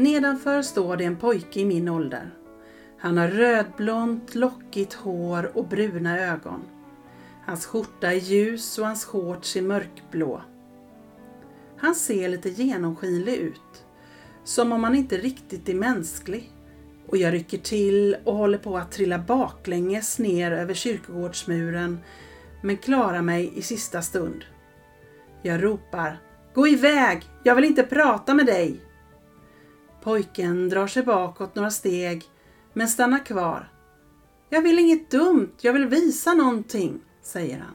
[0.00, 2.30] Nedanför står det en pojke i min ålder.
[2.98, 6.62] Han har rödblont, lockigt hår och bruna ögon.
[7.46, 10.42] Hans skjorta är ljus och hans shorts är mörkblå.
[11.76, 13.84] Han ser lite genomskinlig ut,
[14.44, 16.52] som om han inte riktigt är mänsklig.
[17.06, 21.98] Och jag rycker till och håller på att trilla baklänges ner över kyrkogårdsmuren,
[22.62, 24.44] men klarar mig i sista stund.
[25.42, 26.20] Jag ropar
[26.54, 27.22] Gå iväg!
[27.42, 28.80] Jag vill inte prata med dig!
[30.02, 32.24] Pojken drar sig bakåt några steg,
[32.72, 33.72] men stannar kvar.
[34.48, 37.74] Jag vill inget dumt, jag vill visa någonting, säger han.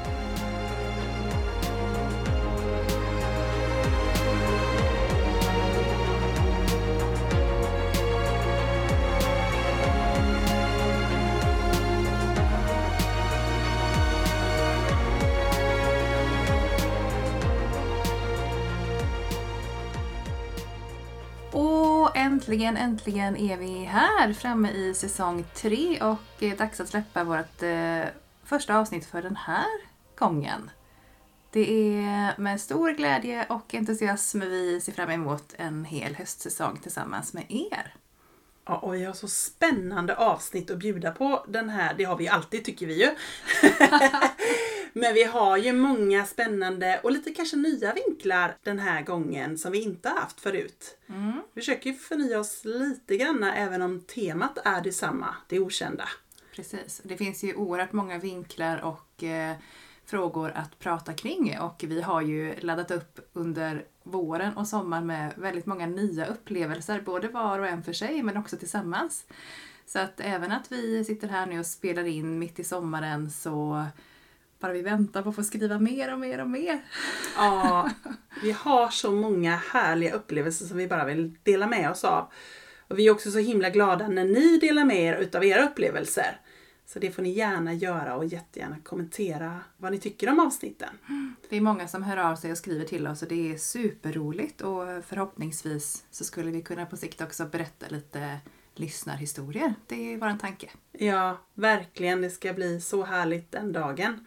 [22.51, 27.23] Äntligen, äntligen är vi här framme i säsong tre och det är dags att släppa
[27.23, 28.03] vårt eh,
[28.43, 29.65] första avsnitt för den här
[30.15, 30.69] gången.
[31.51, 37.33] Det är med stor glädje och entusiasm vi ser fram emot en hel höstsäsong tillsammans
[37.33, 37.95] med er.
[38.65, 41.93] Ja, och vi har så spännande avsnitt att bjuda på den här.
[41.97, 43.09] Det har vi alltid tycker vi ju.
[44.93, 49.71] Men vi har ju många spännande och lite kanske nya vinklar den här gången som
[49.71, 50.97] vi inte har haft förut.
[51.09, 51.41] Mm.
[51.53, 56.09] Vi försöker ju förnya oss lite grann även om temat är detsamma, det okända.
[56.55, 57.01] Precis.
[57.03, 59.55] Det finns ju oerhört många vinklar och eh,
[60.05, 65.33] frågor att prata kring och vi har ju laddat upp under våren och sommaren med
[65.37, 69.25] väldigt många nya upplevelser, både var och en för sig men också tillsammans.
[69.85, 73.85] Så att även att vi sitter här nu och spelar in mitt i sommaren så
[74.61, 76.81] bara vi väntar på att få skriva mer och mer och mer.
[77.35, 77.89] Ja,
[78.43, 82.31] vi har så många härliga upplevelser som vi bara vill dela med oss av.
[82.87, 86.39] Och vi är också så himla glada när ni delar med er utav era upplevelser.
[86.85, 90.89] Så det får ni gärna göra och jättegärna kommentera vad ni tycker om avsnitten.
[91.49, 94.61] Det är många som hör av sig och skriver till oss och det är superroligt
[94.61, 98.39] och förhoppningsvis så skulle vi kunna på sikt också berätta lite
[98.81, 99.73] lyssnarhistorier.
[99.87, 100.69] Det är vår tanke.
[100.91, 102.21] Ja, verkligen.
[102.21, 104.25] Det ska bli så härligt den dagen.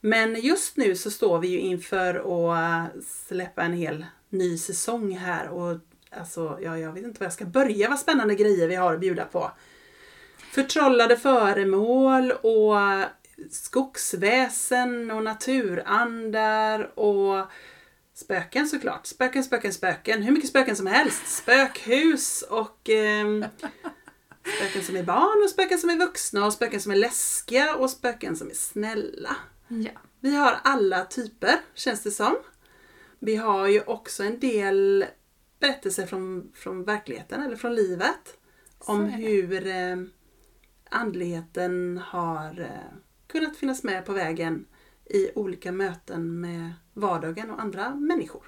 [0.00, 5.16] Men just nu så står vi ju inför att eh, släppa en hel ny säsong
[5.16, 5.78] här och
[6.10, 9.00] alltså, ja, jag vet inte var jag ska börja vad spännande grejer vi har att
[9.00, 9.50] bjuda på.
[10.52, 12.76] Förtrollade föremål och
[13.50, 17.46] skogsväsen och naturandar och
[18.14, 19.06] spöken såklart.
[19.06, 20.22] Spöken, spöken, spöken.
[20.22, 21.26] Hur mycket spöken som helst.
[21.26, 23.46] Spökhus och eh,
[24.56, 27.90] spöken som är barn och spöken som är vuxna och spöken som är läskiga och
[27.90, 29.36] spöken som är snälla.
[29.68, 29.90] Ja.
[30.20, 32.36] Vi har alla typer, känns det som.
[33.18, 35.04] Vi har ju också en del
[35.60, 38.38] berättelser från, från verkligheten eller från livet.
[38.80, 39.96] Så om hur eh,
[40.90, 44.66] andligheten har eh, kunnat finnas med på vägen
[45.04, 48.42] i olika möten med vardagen och andra människor.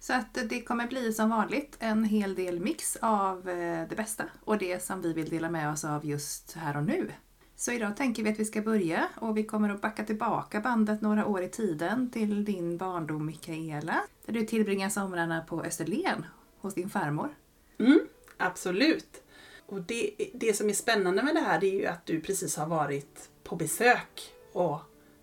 [0.00, 4.24] Så att det kommer bli som vanligt en hel del mix av eh, det bästa
[4.44, 7.12] och det som vi vill dela med oss av just här och nu.
[7.56, 11.00] Så idag tänker vi att vi ska börja och vi kommer att backa tillbaka bandet
[11.00, 14.02] några år i tiden till din barndom Mikaela.
[14.26, 16.26] Där du tillbringar somrarna på Österlen
[16.60, 17.34] hos din farmor.
[17.78, 18.00] Mm,
[18.36, 19.22] absolut.
[19.66, 22.56] Och det, det som är spännande med det här det är ju att du precis
[22.56, 24.80] har varit på besök och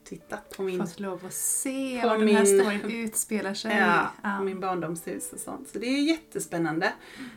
[0.09, 3.77] tittat på min, Fått lov att se var den här storyn utspelar sig.
[3.77, 4.39] ja, Ja.
[4.41, 5.69] min barndomshus och sånt.
[5.69, 6.93] Så det är jättespännande.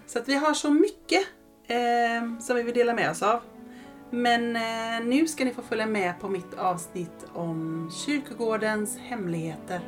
[0.07, 1.23] Så att vi har så mycket
[1.67, 3.41] eh, som vi vill dela med oss av.
[4.11, 9.81] Men eh, nu ska ni få följa med på mitt avsnitt om kyrkogårdens hemligheter.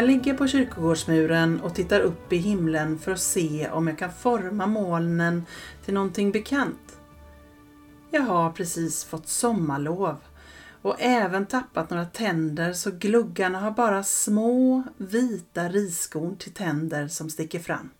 [0.00, 4.12] Jag ligger på kyrkogårdsmuren och tittar upp i himlen för att se om jag kan
[4.12, 5.46] forma molnen
[5.84, 6.98] till någonting bekant.
[8.10, 10.16] Jag har precis fått sommarlov
[10.82, 17.30] och även tappat några tänder så gluggarna har bara små vita riskorn till tänder som
[17.30, 17.90] sticker fram.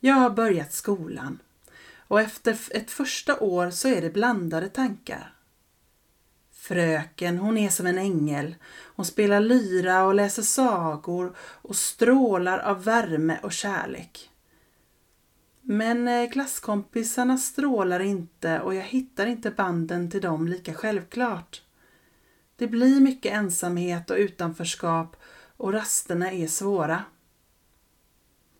[0.00, 1.38] Jag har börjat skolan
[2.08, 5.39] och efter ett första år så är det blandade tankar.
[6.70, 8.54] Fröken, hon är som en ängel.
[8.96, 14.30] Hon spelar lyra och läser sagor och strålar av värme och kärlek.
[15.60, 21.62] Men eh, klasskompisarna strålar inte och jag hittar inte banden till dem lika självklart.
[22.56, 25.16] Det blir mycket ensamhet och utanförskap
[25.56, 27.04] och rasterna är svåra.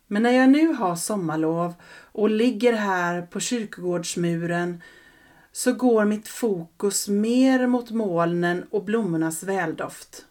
[0.07, 1.73] Men när jag nu har sommarlov
[2.11, 4.81] och ligger här på kyrkogårdsmuren
[5.51, 10.25] så går mitt fokus mer mot molnen och blommornas väldoft.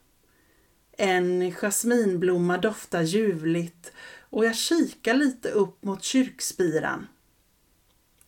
[0.92, 7.06] En jasminblomma doftar ljuvligt och jag kikar lite upp mot kyrkspiran.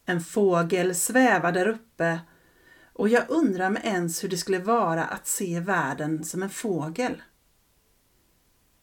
[0.04, 2.20] En fågel svävar där uppe
[2.92, 7.22] och jag undrar mig ens hur det skulle vara att se världen som en fågel.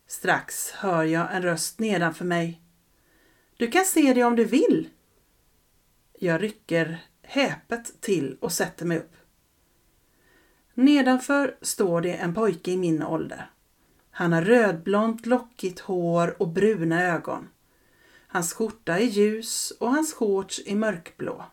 [0.07, 2.61] Strax hör jag en röst nedanför mig.
[3.57, 4.89] Du kan se det om du vill.
[6.19, 9.15] Jag rycker häpet till och sätter mig upp.
[10.73, 13.51] Nedanför står det en pojke i min ålder.
[14.11, 17.47] Han har rödblont lockigt hår och bruna ögon.
[18.27, 21.45] Hans skjorta är ljus och hans shorts är mörkblå.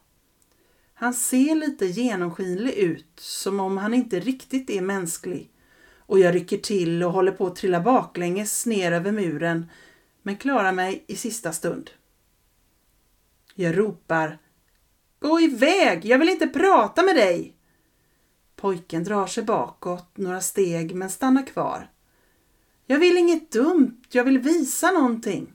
[0.95, 5.51] Han ser lite genomskinlig ut, som om han inte riktigt är mänsklig.
[5.97, 9.71] Och jag rycker till och håller på att trilla baklänges ner över muren,
[10.23, 11.91] men klarar mig i sista stund.
[13.55, 14.39] Jag ropar
[15.19, 17.57] Gå iväg, jag vill inte prata med dig!
[18.57, 21.91] Pojken drar sig bakåt några steg men stannar kvar.
[22.87, 25.53] Jag vill inget dumt, jag vill visa någonting.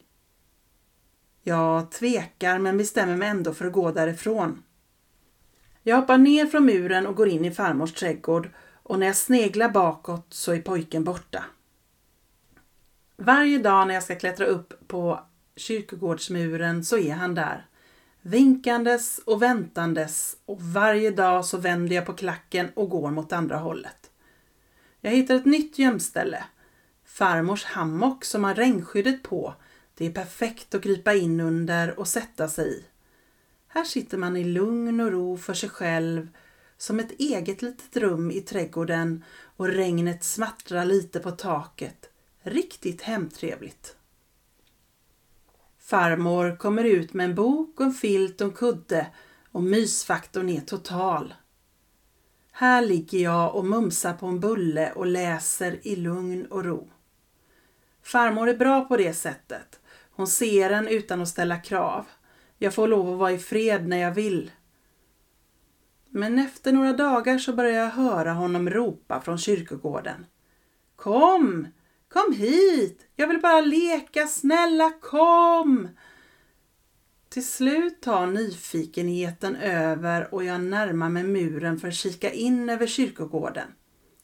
[1.44, 4.64] Jag tvekar men bestämmer mig ändå för att gå därifrån.
[5.84, 8.50] Jag hoppar ner från muren och går in i farmors trädgård
[8.84, 11.46] och när jag sneglar bakåt så är pojken borta.
[13.18, 15.20] Varje dag när jag ska klättra upp på
[15.56, 17.66] kyrkogårdsmuren så är han där
[18.22, 23.58] vinkandes och väntandes och varje dag så vänder jag på klacken och går mot andra
[23.58, 24.12] hållet.
[25.02, 26.44] Jag hittar ett nytt gömställe.
[27.06, 29.54] Farmors hammock som har regnskyddet på.
[29.96, 32.86] Det är perfekt att krypa in under och sätta sig i.
[33.68, 36.28] Här sitter man i lugn och ro för sig själv
[36.78, 39.24] som ett eget litet rum i trädgården
[39.58, 42.10] och regnet smattrar lite på taket.
[42.44, 43.96] Riktigt hemtrevligt.
[45.92, 49.08] Farmor kommer ut med en bok och en filt och en kudde
[49.52, 51.34] och mysfaktorn är total.
[52.52, 56.90] Här ligger jag och mumsar på en bulle och läser i lugn och ro.
[58.04, 59.80] Farmor är bra på det sättet.
[60.12, 62.06] Hon ser en utan att ställa krav.
[62.58, 64.52] Jag får lov att vara i fred när jag vill.
[66.10, 70.26] Men efter några dagar så börjar jag höra honom ropa från kyrkogården.
[70.96, 71.68] Kom!
[72.14, 73.08] Kom hit!
[73.16, 75.90] Jag vill bara leka, snälla kom!
[77.30, 82.88] Till slut tar nyfikenheten över och jag närmar mig muren för att kika in över
[82.88, 83.68] kyrkogården.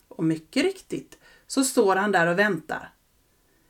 [0.08, 1.18] Och mycket riktigt
[1.48, 2.94] så står han där och väntar.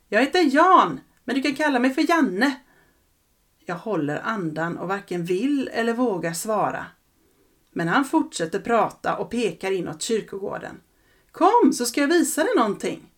[0.09, 2.59] Jag heter Jan, men du kan kalla mig för Janne.
[3.65, 6.85] Jag håller andan och varken vill eller vågar svara.
[7.71, 10.81] Men han fortsätter prata och pekar inåt kyrkogården.
[11.31, 13.13] Kom så ska jag visa dig någonting.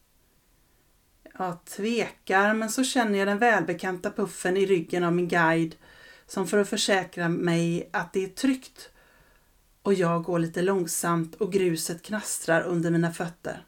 [1.41, 5.75] Jag tvekar men så känner jag den välbekanta puffen i ryggen av min guide
[6.27, 8.89] som för att försäkra mig att det är tryggt
[9.81, 13.65] och jag går lite långsamt och gruset knastrar under mina fötter.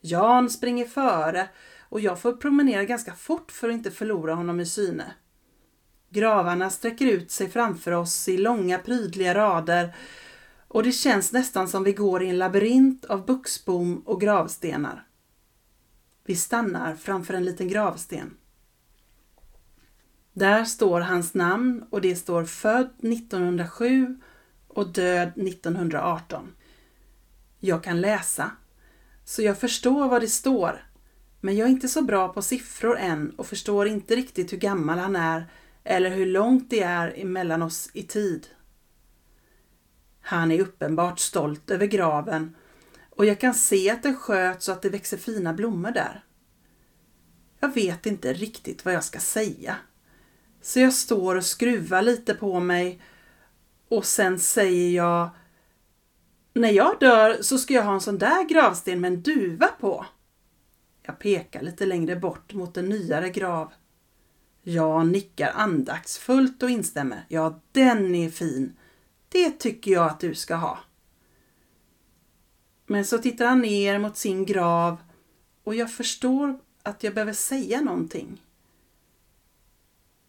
[0.00, 1.48] Jan springer före
[1.80, 5.12] och jag får promenera ganska fort för att inte förlora honom i syne.
[6.10, 9.94] Gravarna sträcker ut sig framför oss i långa prydliga rader
[10.68, 15.07] och det känns nästan som vi går i en labyrint av buxbom och gravstenar.
[16.28, 18.36] Vi stannar framför en liten gravsten.
[20.32, 24.20] Där står hans namn och det står född 1907
[24.68, 26.52] och död 1918.
[27.58, 28.50] Jag kan läsa,
[29.24, 30.86] så jag förstår vad det står,
[31.40, 34.98] men jag är inte så bra på siffror än och förstår inte riktigt hur gammal
[34.98, 35.46] han är
[35.84, 38.46] eller hur långt det är emellan oss i tid.
[40.20, 42.54] Han är uppenbart stolt över graven
[43.18, 46.24] och jag kan se att den sköts så att det växer fina blommor där.
[47.60, 49.76] Jag vet inte riktigt vad jag ska säga.
[50.62, 53.02] Så jag står och skruvar lite på mig
[53.88, 55.30] och sen säger jag
[56.52, 60.06] När jag dör så ska jag ha en sån där gravsten med en duva på.
[61.02, 63.72] Jag pekar lite längre bort mot en nyare grav.
[64.62, 67.24] Jag nickar andaktsfullt och instämmer.
[67.28, 68.76] Ja, den är fin.
[69.28, 70.78] Det tycker jag att du ska ha.
[72.90, 74.96] Men så tittar han ner mot sin grav
[75.64, 78.42] och jag förstår att jag behöver säga någonting.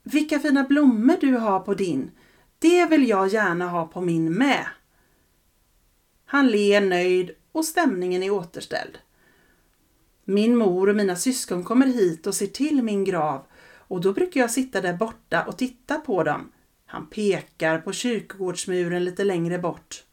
[0.03, 2.11] Vilka fina blommor du har på din.
[2.59, 4.65] Det vill jag gärna ha på min med.
[6.25, 8.97] Han ler nöjd och stämningen är återställd.
[10.23, 14.39] Min mor och mina syskon kommer hit och ser till min grav och då brukar
[14.39, 16.51] jag sitta där borta och titta på dem.
[16.85, 20.03] Han pekar på kyrkogårdsmuren lite längre bort.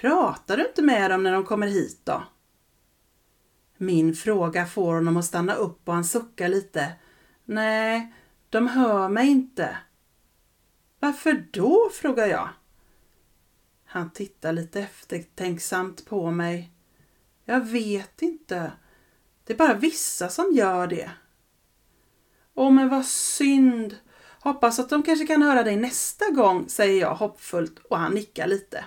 [0.00, 2.22] Pratar du inte med dem när de kommer hit då?
[3.76, 6.92] Min fråga får honom att stanna upp och han suckar lite.
[7.44, 8.12] Nej,
[8.50, 9.76] de hör mig inte.
[11.00, 11.90] Varför då?
[11.92, 12.48] frågar jag.
[13.84, 16.72] Han tittar lite eftertänksamt på mig.
[17.44, 18.72] Jag vet inte.
[19.44, 21.10] Det är bara vissa som gör det.
[22.54, 23.96] Åh, men vad synd.
[24.40, 28.46] Hoppas att de kanske kan höra dig nästa gång, säger jag hoppfullt och han nickar
[28.46, 28.84] lite.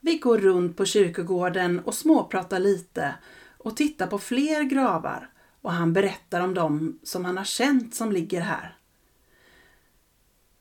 [0.00, 3.14] Vi går runt på kyrkogården och småpratar lite
[3.58, 8.12] och tittar på fler gravar och han berättar om dem som han har känt som
[8.12, 8.78] ligger här.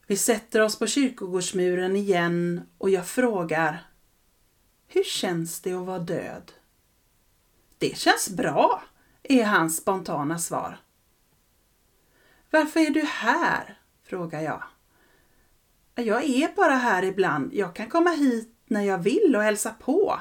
[0.07, 3.87] Vi sätter oss på kyrkogårdsmuren igen och jag frågar
[4.87, 6.51] Hur känns det att vara död?
[7.77, 8.83] Det känns bra,
[9.23, 10.79] är hans spontana svar.
[12.49, 13.81] Varför är du här?
[14.03, 14.63] frågar jag.
[15.95, 17.53] Jag är bara här ibland.
[17.53, 20.19] Jag kan komma hit när jag vill och hälsa på.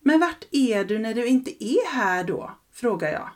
[0.00, 2.50] Men vart är du när du inte är här då?
[2.72, 3.28] frågar jag.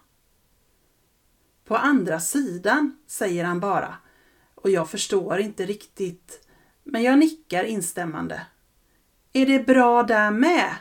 [1.65, 3.97] På andra sidan, säger han bara
[4.55, 6.47] och jag förstår inte riktigt
[6.85, 8.47] men jag nickar instämmande.
[9.33, 10.75] Är det bra där med?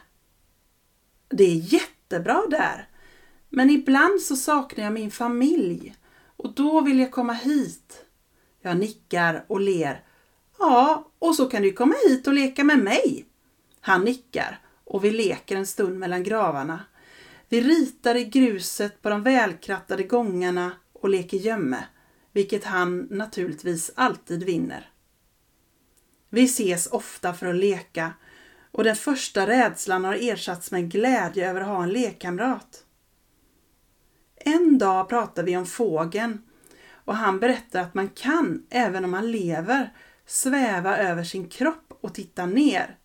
[1.29, 2.89] Det är jättebra där.
[3.49, 5.95] Men ibland så saknar jag min familj
[6.37, 8.05] och då vill jag komma hit.
[8.61, 10.03] Jag nickar och ler.
[10.59, 13.25] Ja, och så kan du komma hit och leka med mig.
[13.81, 16.83] Han nickar och vi leker en stund mellan gravarna.
[17.49, 21.85] Vi ritar i gruset på de välkrattade gångarna och leker gömme,
[22.31, 24.89] vilket han naturligtvis alltid vinner.
[26.29, 28.13] Vi ses ofta för att leka
[28.71, 32.83] och den första rädslan har ersatts med glädje över att ha en lekkamrat.
[34.35, 36.41] En dag pratar vi om fågeln
[36.91, 39.93] och han berättar att man kan, även om man lever,
[40.25, 42.97] sväva över sin kropp och titta ner.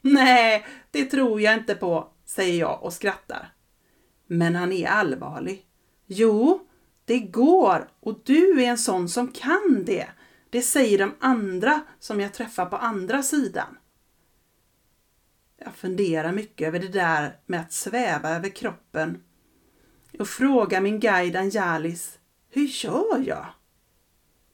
[0.00, 3.52] Nej, det tror jag inte på, säger jag och skrattar.
[4.26, 5.66] Men han är allvarlig.
[6.06, 6.66] Jo,
[7.04, 10.08] det går och du är en sån som kan det.
[10.50, 13.78] Det säger de andra som jag träffar på andra sidan.
[15.56, 19.22] Jag funderar mycket över det där med att sväva över kroppen
[20.18, 22.18] och frågar min guide Anjalis,
[22.50, 23.46] hur gör jag?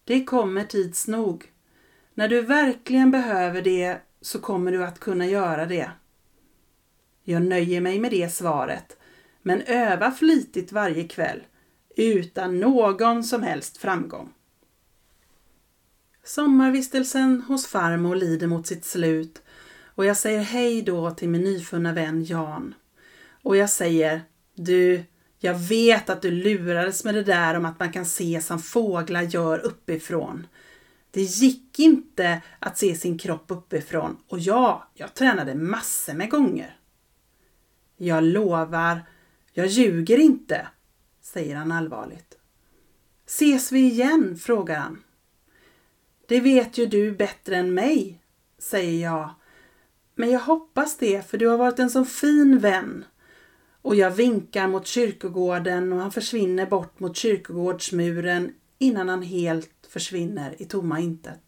[0.04, 1.52] Det kommer tids nog.
[2.18, 5.90] När du verkligen behöver det så kommer du att kunna göra det.
[7.24, 8.96] Jag nöjer mig med det svaret,
[9.42, 11.42] men övar flitigt varje kväll
[11.96, 14.32] utan någon som helst framgång.
[16.24, 19.42] Sommarvistelsen hos farmor lider mot sitt slut
[19.84, 22.74] och jag säger hej då till min nyfunna vän Jan.
[23.42, 24.22] Och jag säger,
[24.54, 25.04] du,
[25.38, 29.22] jag vet att du lurades med det där om att man kan se som fåglar
[29.22, 30.46] gör uppifrån.
[31.10, 36.78] Det gick inte att se sin kropp uppifrån och ja, jag tränade massor med gånger.
[37.96, 39.02] Jag lovar,
[39.52, 40.68] jag ljuger inte,
[41.20, 42.38] säger han allvarligt.
[43.26, 44.38] Ses vi igen?
[44.38, 45.02] frågar han.
[46.28, 48.22] Det vet ju du bättre än mig,
[48.58, 49.30] säger jag.
[50.14, 53.04] Men jag hoppas det, för du har varit en så fin vän.
[53.82, 60.62] Och jag vinkar mot kyrkogården och han försvinner bort mot kyrkogårdsmuren innan han helt försvinner
[60.62, 61.42] i tomma intet.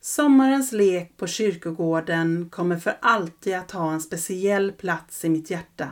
[0.00, 5.88] Sommarens lek på kyrkogården kommer för alltid att ha en speciell plats i mitt hjärta.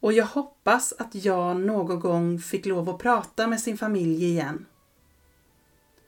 [0.00, 4.66] Och jag hoppas att Jan någon gång fick lov att prata med sin familj igen.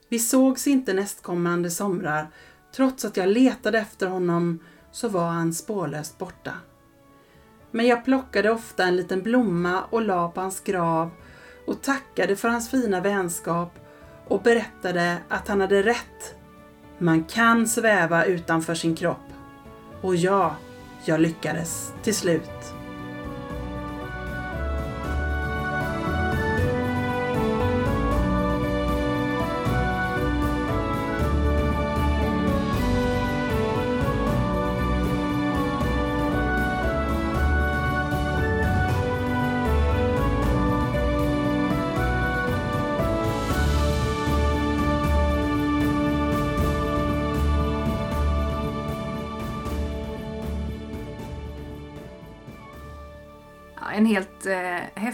[0.08, 2.30] Vi sågs inte nästkommande somrar.
[2.76, 4.58] Trots att jag letade efter honom
[4.92, 6.52] så var han spårlöst borta.
[7.70, 11.10] Men jag plockade ofta en liten blomma och la på hans grav
[11.66, 13.72] och tackade för hans fina vänskap
[14.28, 16.34] och berättade att han hade rätt.
[16.98, 19.32] Man kan sväva utanför sin kropp.
[20.00, 20.56] Och ja,
[21.04, 22.73] jag lyckades till slut.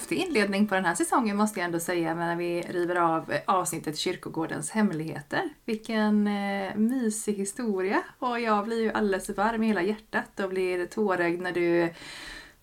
[0.00, 3.98] Häftig inledning på den här säsongen måste jag ändå säga när vi river av avsnittet
[3.98, 5.48] Kyrkogårdens hemligheter.
[5.64, 10.86] Vilken eh, mysig historia och jag blir ju alldeles varm i hela hjärtat och blir
[10.86, 11.92] tårögd när du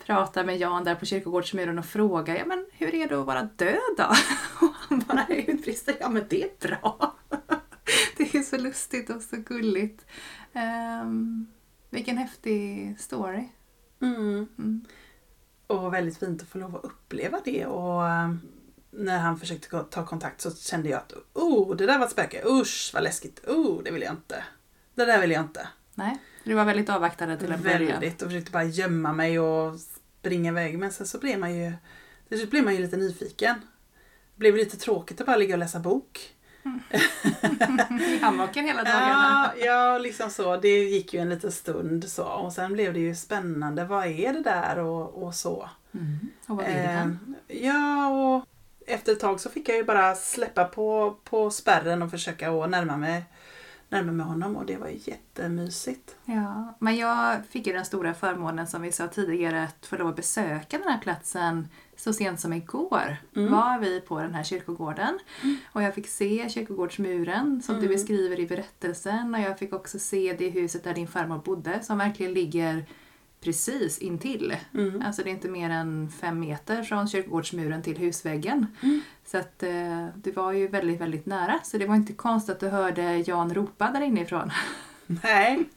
[0.05, 3.43] pratar med Jan där på kyrkogårdsmuren och frågar ja, men hur är det att vara
[3.43, 4.03] död då?
[4.65, 7.15] Och han bara utbrister ja men det är bra.
[8.17, 10.05] Det är så lustigt och så gulligt.
[11.03, 11.47] Um,
[11.89, 13.43] vilken häftig story.
[14.01, 14.47] Mm.
[14.57, 14.85] Mm.
[15.67, 17.65] Och väldigt fint att få lov att uppleva det.
[17.65, 18.33] Och eh,
[18.91, 22.43] när han försökte ta kontakt så kände jag att oh, det där var ett spöke.
[22.45, 23.47] Usch vad läskigt.
[23.47, 24.43] Oh, det vill jag inte.
[24.95, 25.67] Det där vill jag inte.
[25.95, 27.99] Nej, du var väldigt avvaktande till en början.
[27.99, 30.79] Väldigt och försökte bara gömma mig och springa iväg.
[30.79, 31.73] Men sen så blev man ju,
[32.29, 33.55] till blev man ju lite nyfiken.
[34.33, 36.36] Det blev lite tråkigt att bara ligga och läsa bok.
[37.99, 39.51] I hammocken hela dagarna.
[39.57, 40.57] Ja, ja, liksom så.
[40.57, 42.23] Det gick ju en liten stund så.
[42.23, 43.85] Och sen blev det ju spännande.
[43.85, 45.69] Vad är det där och, och så.
[45.93, 46.19] Mm.
[46.47, 48.45] Och vad blev det eh, Ja, och
[48.87, 52.69] efter ett tag så fick jag ju bara släppa på, på spärren och försöka att
[52.69, 53.23] närma mig
[53.89, 56.15] närma mig honom och det var jättemysigt.
[56.25, 60.07] Ja, men jag fick ju den stora förmånen som vi sa tidigare att få lov
[60.07, 63.51] att besöka den här platsen så sent som igår mm.
[63.51, 65.57] var vi på den här kyrkogården mm.
[65.71, 67.87] och jag fick se kyrkogårdsmuren som mm.
[67.87, 71.83] du beskriver i berättelsen och jag fick också se det huset där din farmor bodde
[71.83, 72.85] som verkligen ligger
[73.41, 74.55] precis intill.
[74.73, 75.01] Mm.
[75.05, 78.67] Alltså det är inte mer än fem meter från kyrkogårdsmuren till husväggen.
[78.83, 79.01] Mm.
[79.25, 81.59] Så att eh, det var ju väldigt, väldigt nära.
[81.63, 84.51] Så det var inte konstigt att du hörde Jan ropa där inifrån.
[85.07, 85.69] Nej,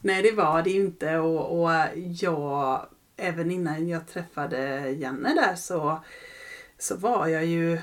[0.00, 5.54] Nej det var det ju inte och, och jag, även innan jag träffade Janne där
[5.54, 6.02] så,
[6.78, 7.78] så var jag ju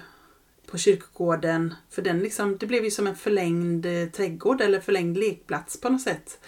[0.72, 5.18] på kyrkogården, för den liksom, det blev ju som en förlängd eh, trädgård eller förlängd
[5.18, 6.40] lekplats på något sätt.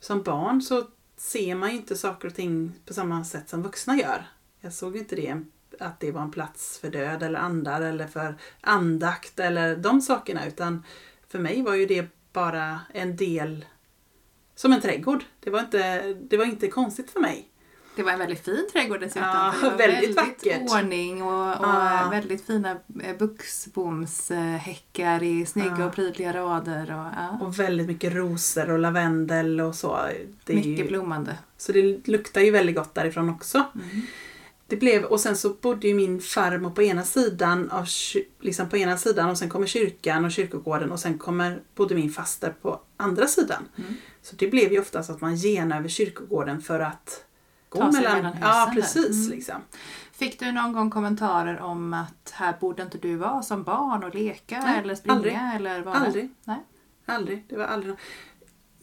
[0.00, 0.84] Som barn så
[1.24, 4.26] ser man ju inte saker och ting på samma sätt som vuxna gör.
[4.60, 5.42] Jag såg inte det,
[5.80, 10.46] att det var en plats för död eller andar eller för andakt eller de sakerna
[10.46, 10.84] utan
[11.28, 13.64] för mig var ju det bara en del
[14.54, 15.24] som en trädgård.
[15.40, 17.48] Det var inte, det var inte konstigt för mig.
[17.96, 19.22] Det var en väldigt fin trädgård dessutom.
[19.22, 20.70] Ja, väldigt, väldigt vackert.
[20.70, 22.08] ordning och, och ja.
[22.10, 25.86] väldigt fina eh, buxbomshäckar i snygga ja.
[25.86, 26.82] och prydliga rader.
[26.82, 27.38] Och, ja.
[27.40, 29.98] och väldigt mycket rosor och lavendel och så.
[30.44, 31.38] Det mycket ju, blommande.
[31.56, 33.64] Så det luktar ju väldigt gott därifrån också.
[33.74, 34.02] Mm.
[34.66, 37.86] Det blev, och sen så bodde ju min farmor på ena sidan av
[38.40, 42.10] liksom på ena sidan och sen kommer kyrkan och kyrkogården och sen kommer bodde min
[42.10, 43.68] faster på andra sidan.
[43.76, 43.94] Mm.
[44.22, 47.24] Så det blev ju oftast att man genade över kyrkogården för att
[47.74, 48.48] gå mellan, mellan husen.
[48.48, 49.26] Ja, precis.
[49.26, 49.36] Mm.
[49.36, 49.62] Liksom.
[50.12, 54.14] Fick du någon gång kommentarer om att här borde inte du vara som barn och
[54.14, 55.16] leka Nej, eller springa?
[55.16, 55.36] Aldrig.
[55.54, 55.96] Eller vara?
[55.96, 56.30] Aldrig.
[56.44, 56.58] Nej.
[57.06, 57.44] aldrig.
[57.48, 57.94] Det var aldrig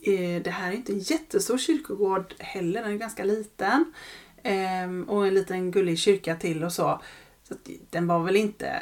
[0.02, 3.94] eh, Det här är inte en jättestor kyrkogård heller, den är ganska liten.
[4.44, 7.02] Ehm, och en liten gullig kyrka till och så.
[7.44, 7.56] så
[7.90, 8.82] den var väl inte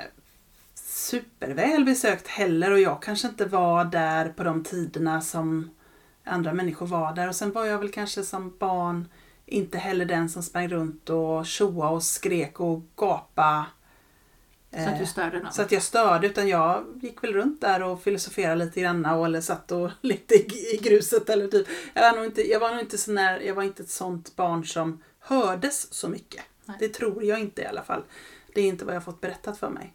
[0.75, 5.69] superväl besökt heller och jag kanske inte var där på de tiderna som
[6.23, 7.27] andra människor var där.
[7.27, 9.07] Och sen var jag väl kanske som barn
[9.49, 13.65] inte heller den som sprang runt och tjoa och skrek och gapa.
[14.71, 15.53] Så att du störde någon?
[15.53, 19.25] Så att jag störde utan jag gick väl runt där och filosoferade lite grann och
[19.25, 21.67] eller satt och lekte i gruset eller typ.
[21.93, 24.35] Jag var nog inte, jag var nog inte sån där, jag var inte ett sånt
[24.35, 26.43] barn som hördes så mycket.
[26.65, 26.77] Nej.
[26.79, 28.03] Det tror jag inte i alla fall.
[28.53, 29.93] Det är inte vad jag fått berättat för mig.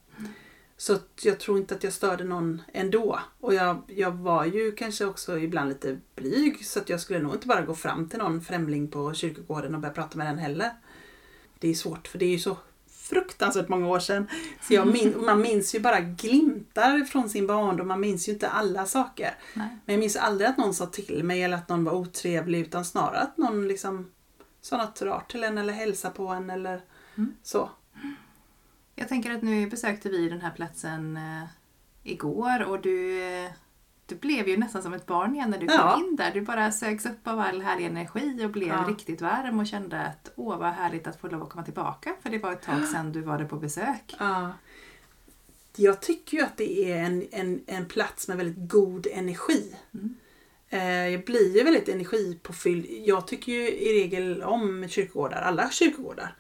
[0.77, 3.21] Så jag tror inte att jag störde någon ändå.
[3.41, 7.35] Och jag, jag var ju kanske också ibland lite blyg så att jag skulle nog
[7.35, 10.71] inte bara gå fram till någon främling på kyrkogården och börja prata med den heller.
[11.59, 12.57] Det är svårt för det är ju så
[12.91, 14.27] fruktansvärt många år sedan.
[14.69, 18.87] Så min, man minns ju bara glimtar från sin barndom, man minns ju inte alla
[18.87, 19.35] saker.
[19.55, 19.69] Nej.
[19.85, 22.85] Men jag minns aldrig att någon sa till mig eller att någon var otrevlig utan
[22.85, 24.11] snarare att någon liksom
[24.61, 26.81] sa något rart till en eller hälsade på en eller
[27.17, 27.35] Mm.
[27.43, 27.71] så.
[28.95, 31.45] Jag tänker att nu besökte vi den här platsen eh,
[32.03, 33.51] igår och du, eh,
[34.07, 35.99] du blev ju nästan som ett barn igen när du kom Ja.
[35.99, 36.31] in där.
[36.35, 38.85] Du bara sögs upp av all härlig energi och blev Ja.
[38.89, 42.31] riktigt varm och kände att åh vad härligt att få lov att komma tillbaka för
[42.31, 44.15] det var ett tag sedan du var där på besök.
[44.19, 44.53] Ja.
[45.77, 49.77] Jag tycker ju att det är en, en, en plats med väldigt god energi.
[49.95, 50.15] Mm.
[50.69, 52.87] Eh, Jag blir ju väldigt energipåfylld.
[53.05, 56.37] Jag tycker ju i regel om kyrkogårdar, alla kyrkogårdar.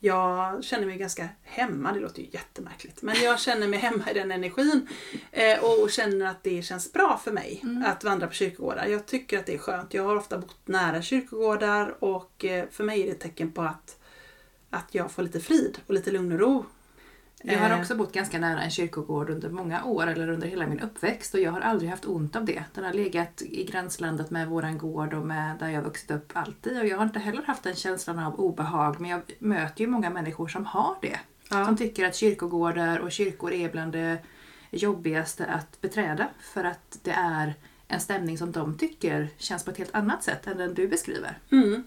[0.00, 3.02] Jag känner mig ganska hemma, det låter ju jättemärkligt.
[3.02, 4.88] Men jag känner mig hemma i den energin.
[5.32, 7.84] eh, Och känner att det känns bra för mig Mm.
[7.86, 8.86] att vandra på kyrkogårdar.
[8.86, 9.94] Jag tycker att det är skönt.
[9.94, 13.62] Jag har ofta bott nära kyrkogårdar och eh, för mig är det ett tecken på
[13.62, 13.96] att,
[14.70, 16.64] att jag får lite frid och lite lugn och ro.
[17.42, 20.66] Jag har Eh, också bott ganska nära en kyrkogård under många år, eller under hela
[20.66, 22.64] min uppväxt och jag har aldrig haft ont av det.
[22.74, 26.78] Den har legat i gränslandet med våran gård och med där jag vuxit upp alltid
[26.78, 30.10] och jag har inte heller haft den känslan av obehag men jag möter ju många
[30.10, 31.18] människor som har det.
[31.50, 31.64] Ja.
[31.64, 34.18] Som tycker att kyrkogårdar och kyrkor är bland det
[34.70, 37.54] jobbigaste att beträda för att det är
[37.88, 41.38] en stämning som de tycker känns på ett helt annat sätt än den du beskriver.
[41.50, 41.84] Mm.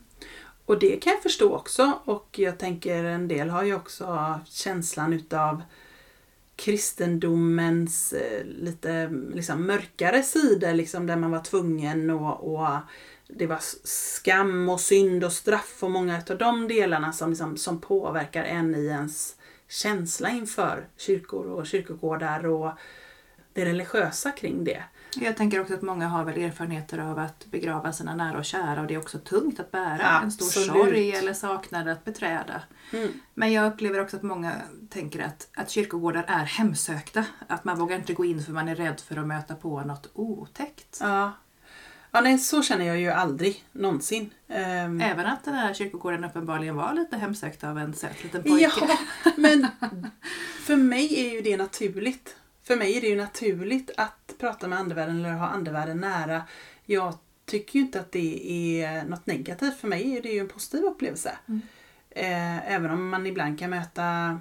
[0.71, 5.13] Och det kan jag förstå också och jag tänker en del har ju också känslan
[5.13, 5.62] utav
[6.55, 12.67] kristendomens eh, lite liksom, mörkare sidor liksom, där man var tvungen och, och
[13.27, 17.81] det var skam och synd och straff och många av de delarna som, liksom, som
[17.81, 19.36] påverkar en i ens
[19.69, 22.71] känsla inför kyrkor och kyrkogårdar och
[23.53, 24.84] det religiösa kring det.
[25.15, 28.82] Jag tänker också att många har väl erfarenheter av att begrava sina nära och kära
[28.82, 30.21] och det är också tungt att bära.
[30.24, 30.67] En stor Absolut.
[30.67, 32.62] sorg eller saknad att beträda.
[32.93, 33.10] Mm.
[33.34, 34.52] Men jag upplever också att många
[34.89, 37.26] tänker att, att kyrkogårdar är hemsökta.
[37.47, 40.10] Att man vågar inte gå in för man är rädd för att möta på något
[40.13, 40.97] otäckt.
[41.02, 41.32] Ja.
[42.12, 44.30] ja, nej så känner jag ju aldrig någonsin.
[44.47, 48.71] Ehm, Även att den här kyrkogården uppenbarligen var lite hemsökt av en söt liten pojke.
[48.78, 48.97] Ja,
[49.38, 49.67] men
[50.65, 52.36] för mig är ju det naturligt.
[52.71, 56.43] För mig är det ju naturligt att prata med andevärlden eller ha andevärlden nära.
[56.86, 57.13] Jag
[57.45, 59.77] tycker ju inte att det är något negativt.
[59.77, 61.38] För mig är det ju en positiv upplevelse.
[61.47, 61.62] Mm.
[62.10, 64.39] Eh, även om man ibland kan möta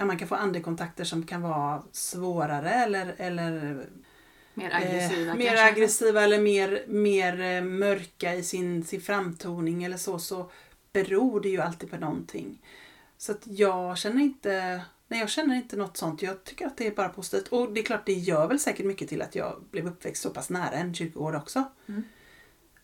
[0.00, 3.86] man kan få andekontakter som kan vara svårare eller, eller
[4.54, 9.96] Mer aggressiva eh, mer aggressiva eller mer, mer eh, mörka i sin, sin framtoning eller
[9.96, 10.50] så, så
[10.92, 12.62] beror det ju alltid på någonting.
[13.18, 16.22] Så att jag känner inte Nej, jag känner inte något sånt.
[16.22, 17.48] Jag tycker att det är bara positivt.
[17.48, 20.30] Och det är klart, det gör väl säkert mycket till att jag blev uppväxt så
[20.30, 21.64] pass nära en kyrkogård också.
[21.86, 22.04] Mm.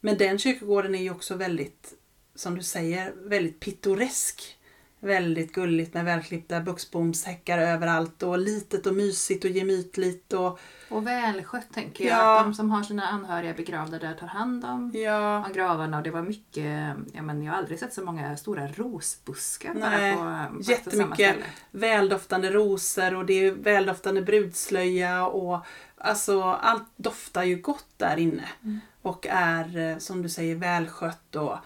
[0.01, 1.95] Men den kyrkogården är ju också väldigt,
[2.35, 4.57] som du säger, väldigt pittoresk.
[5.01, 11.75] Väldigt gulligt med välklippta buxbomshäckar överallt och litet och mysigt och gemytligt och Och välskött
[11.75, 12.19] tänker jag.
[12.19, 12.39] Ja.
[12.39, 16.03] Att de som har sina anhöriga begravda där tar hand om ja, av gravarna och
[16.03, 20.47] det var mycket, ja, men jag har aldrig sett så många stora rosbuskar Nej, bara
[20.47, 21.37] på, på jättemycket.
[21.71, 25.67] väldoftande rosor och det är väldoftande brudslöja och
[25.99, 28.49] alltså allt doftar ju gott där inne.
[28.63, 28.81] Mm.
[29.03, 31.57] Och är eh, som du säger välskött och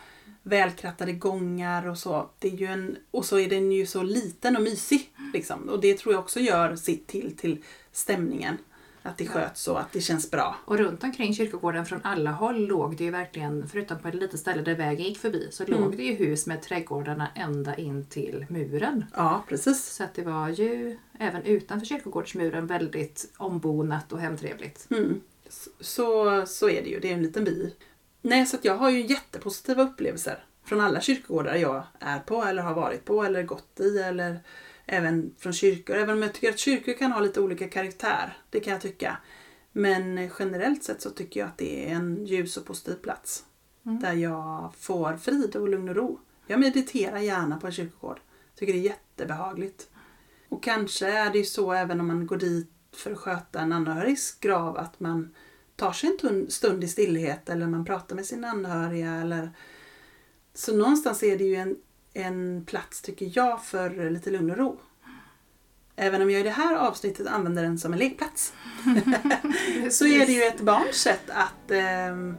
[0.47, 2.31] välkrattade gångar och så.
[2.39, 5.11] Det är ju en, och så är den ju så liten och mysig.
[5.33, 5.69] Liksom.
[5.69, 8.59] Och det tror jag också gör sitt till till stämningen.
[9.07, 10.57] Att det sköts och att det känns bra.
[10.65, 14.41] Och runt omkring kyrkogården från alla håll låg det ju verkligen, förutom på ett litet
[14.41, 15.81] ställe där vägen gick förbi, så Mm.
[15.81, 19.05] låg det ju hus med trädgårdarna ända in till muren.
[19.17, 19.87] Ja, precis.
[19.87, 24.87] Så att det var ju även utanför kyrkogårdsmuren väldigt ombonat och hemtrevligt.
[24.91, 25.21] Mm.
[25.81, 27.01] Så, så är det ju.
[27.01, 27.71] Det är en liten by.
[28.27, 32.75] Nej, så jag har ju jättepositiva upplevelser från alla kyrkogårdar jag är på eller har
[32.75, 34.41] varit på eller gått i eller
[34.87, 35.97] även från kyrkor.
[35.97, 38.39] Även om jag tycker att kyrkor kan ha lite olika karaktär.
[38.51, 39.17] Det kan jag tycka.
[39.73, 43.45] Men generellt sett så tycker jag att det är en ljus och positiv plats.
[43.87, 44.01] Mm.
[44.01, 46.21] Där jag får frid och lugn och ro.
[46.47, 48.21] Jag mediterar gärna på en kyrkogård.
[48.59, 49.89] Tycker det är jättebehagligt.
[50.49, 53.73] Och kanske är det ju så även om man går dit för att sköta en
[53.73, 55.35] anhörigs grav att man
[55.77, 59.15] tar sig en tun- stund i stillhet eller man pratar med sina anhöriga.
[59.15, 59.51] Eller...
[60.55, 61.77] Så någonstans är det ju en,
[62.13, 64.81] en plats, tycker jag, för lite lugn och ro.
[65.97, 68.53] Även om jag i det här avsnittet använder den som en lekplats
[69.91, 72.37] så är det ju ett barns sätt att, ehm,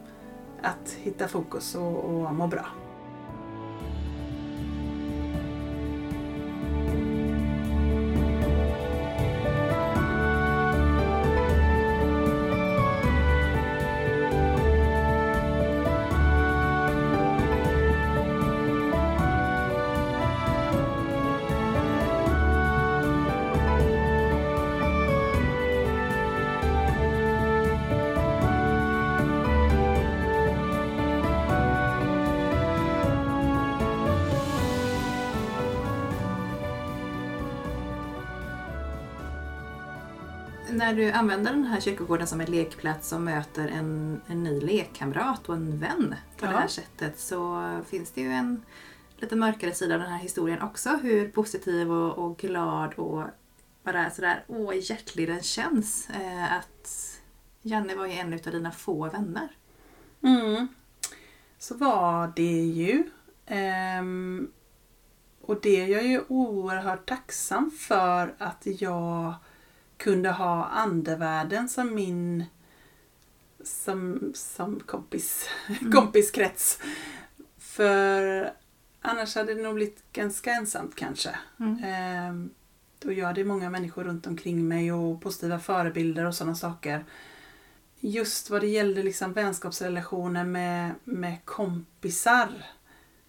[0.62, 2.85] att hitta fokus och, och må bra.
[40.78, 45.50] När du använder den här kyrkogården som en lekplats och möter en, en ny lekkamrat
[45.50, 46.52] och en vän på Ja.
[46.52, 48.66] det här sättet så finns det ju en
[49.18, 50.90] lite mörkare sida av den här historien också.
[50.90, 53.24] Hur positiv och, och glad och
[53.84, 56.10] bara sådär åh, hjärtlig den känns.
[56.10, 57.12] Eh, att
[57.62, 59.48] Janne var ju en av dina få vänner.
[60.24, 60.68] Mm.
[61.60, 63.04] Så var det ju.
[63.46, 64.52] Ehm,
[65.42, 69.34] och det är jag ju oerhört tacksam för att jag
[69.98, 72.46] kunde ha andevärlden som min
[73.64, 75.50] som, som kompis,
[75.94, 76.80] kompiskrets.
[77.58, 78.52] För
[79.02, 81.40] annars hade det nog blivit ganska ensamt kanske.
[81.60, 81.84] Mm.
[81.84, 82.50] Ehm,
[83.06, 87.06] och jag hade många människor runt omkring mig och positiva förebilder och sådana saker.
[88.00, 92.50] Just vad det gällde liksom vänskapsrelationer med, med kompisar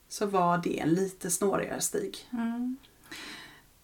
[0.09, 2.29] så var det en lite snårigare stig.
[2.33, 2.77] Mm.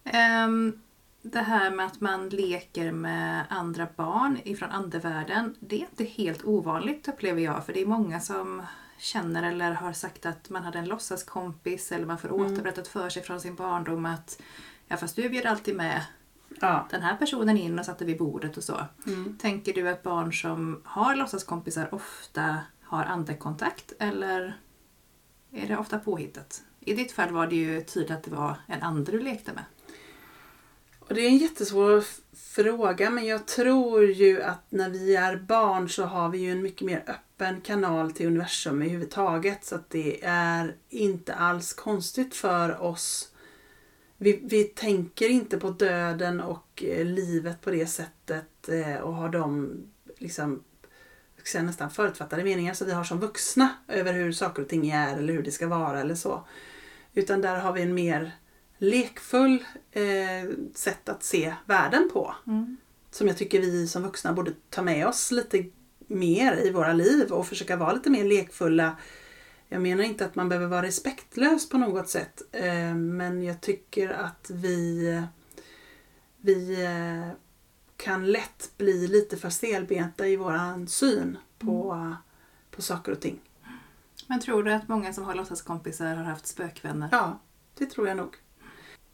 [0.03, 0.81] Ehm,
[1.23, 6.43] det här med att man leker med andra barn ifrån andevärlden, det är inte helt
[6.45, 7.65] ovanligt upplever jag.
[7.65, 8.61] För det är många som
[8.97, 12.41] känner eller har sagt att man hade en låtsaskompis eller man får Mm.
[12.45, 14.41] återberättat för sig från sin barndom att
[14.87, 16.01] ja fast du bjöd alltid med
[16.61, 16.87] Ja.
[16.91, 18.85] den här personen in och satte vid bordet och så.
[19.07, 19.37] Mm.
[19.41, 24.57] Tänker du att barn som har låtsaskompisar ofta har andekontakt eller
[25.51, 26.63] är det ofta påhittat?
[26.79, 29.63] I ditt fall var det ju tydligt att det var en ande du lekte med.
[31.07, 32.03] Och det är en jättesvår
[32.35, 36.61] fråga men jag tror ju att när vi är barn så har vi ju en
[36.61, 39.65] mycket mer öppen kanal till universum överhuvudtaget.
[39.65, 43.29] Så att det är inte alls konstigt för oss.
[44.17, 49.29] Vi, vi tänker inte på döden och eh, livet på det sättet eh, och har
[49.29, 49.77] de
[50.17, 50.63] liksom
[51.53, 55.17] jag nästan förutfattade meningar som vi har som vuxna över hur saker och ting är
[55.17, 56.47] eller hur det ska vara eller så.
[57.13, 58.31] Utan där har vi en mer
[58.83, 62.35] lekfull eh, sätt att se världen på.
[63.11, 65.65] Som jag tycker vi som vuxna borde ta med oss lite
[66.07, 68.97] mer i våra liv och försöka vara lite mer lekfulla.
[69.67, 72.41] Jag menar inte att man behöver vara respektlös på något sätt.
[72.51, 75.21] Eh, men jag tycker att vi,
[76.37, 77.37] vi eh,
[77.97, 82.15] kan lätt bli lite för stelbenta i våran syn på,
[82.71, 83.39] på saker och ting.
[84.27, 87.09] Men tror du att många som har låtsaskompisar har haft spökvänner?
[87.11, 87.39] Ja,
[87.77, 88.42] det tror jag nog.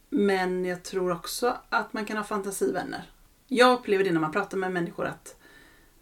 [0.10, 3.12] Men jag tror också att man kan ha fantasivänner.
[3.48, 5.36] Jag upplever det när man pratar med människor att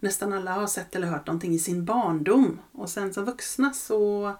[0.00, 2.60] nästan alla har sett eller hört någonting i sin barndom.
[2.72, 4.34] Och sen som vuxna så,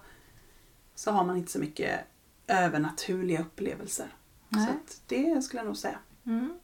[0.95, 1.99] så har man inte så mycket
[2.47, 4.15] övernaturliga upplevelser.
[4.49, 4.67] Nej.
[4.67, 5.99] Så det skulle jag nog säga.
[6.25, 6.59] Mm.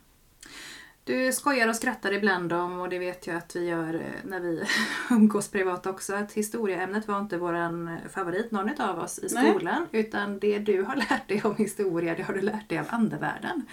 [1.06, 4.40] Du skojar och skrattar ibland om, och det vet jag att vi gör eh, när
[4.40, 4.64] vi
[5.10, 9.52] umgås privat också, att historieämnet var inte våran favorit, någon av oss i Nej.
[9.52, 9.88] skolan.
[9.92, 13.66] Utan det du har lärt dig om historia, det har du lärt dig av andevärlden.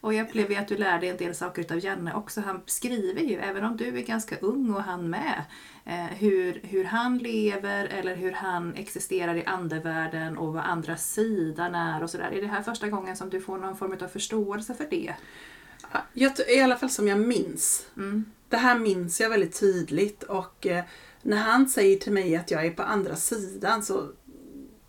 [0.00, 2.40] Och jag upplever ju att du lär dig en del saker utav Janne också.
[2.40, 5.42] Han skriver ju, även om du är ganska ung och han med,
[5.84, 11.74] eh, hur, hur han lever eller hur han existerar i andevärlden och vad andra sidan
[11.74, 12.30] är och sådär.
[12.32, 15.14] Är det här första gången som du får någon form av förståelse för det?
[16.12, 17.86] Ja, Jag, I alla fall som jag minns.
[17.96, 18.24] Mm.
[18.48, 20.84] Det här minns jag väldigt tydligt och eh,
[21.22, 24.08] när han säger till mig att jag är på andra sidan så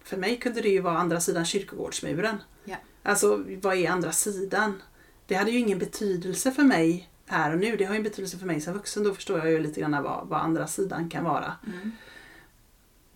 [0.04, 2.38] för mig kunde det ju vara andra sidan kyrkogårdsmuren.
[2.65, 2.76] Ja.
[3.04, 4.82] Alltså vad är andra sidan?
[5.26, 7.78] Det hade ju ingen betydelse för mig här och nu.
[7.78, 9.04] Det har ju en betydelse för mig som vuxen.
[9.04, 11.54] Då förstår jag ju lite grann vad, vad andra sidan kan vara.
[11.65, 11.91] Mm.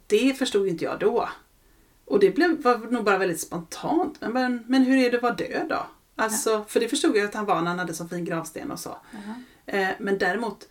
[0.08, 1.30] Det förstod inte jag då.
[2.06, 4.22] Och det blev, var nog bara väldigt spontant.
[4.22, 5.86] Men, men, men hur är det att vara död då?
[6.24, 8.80] Alltså, För det förstod jag att han var när han hade så fin gravsten och
[8.80, 8.98] så.
[9.66, 10.68] Eh, men däremot,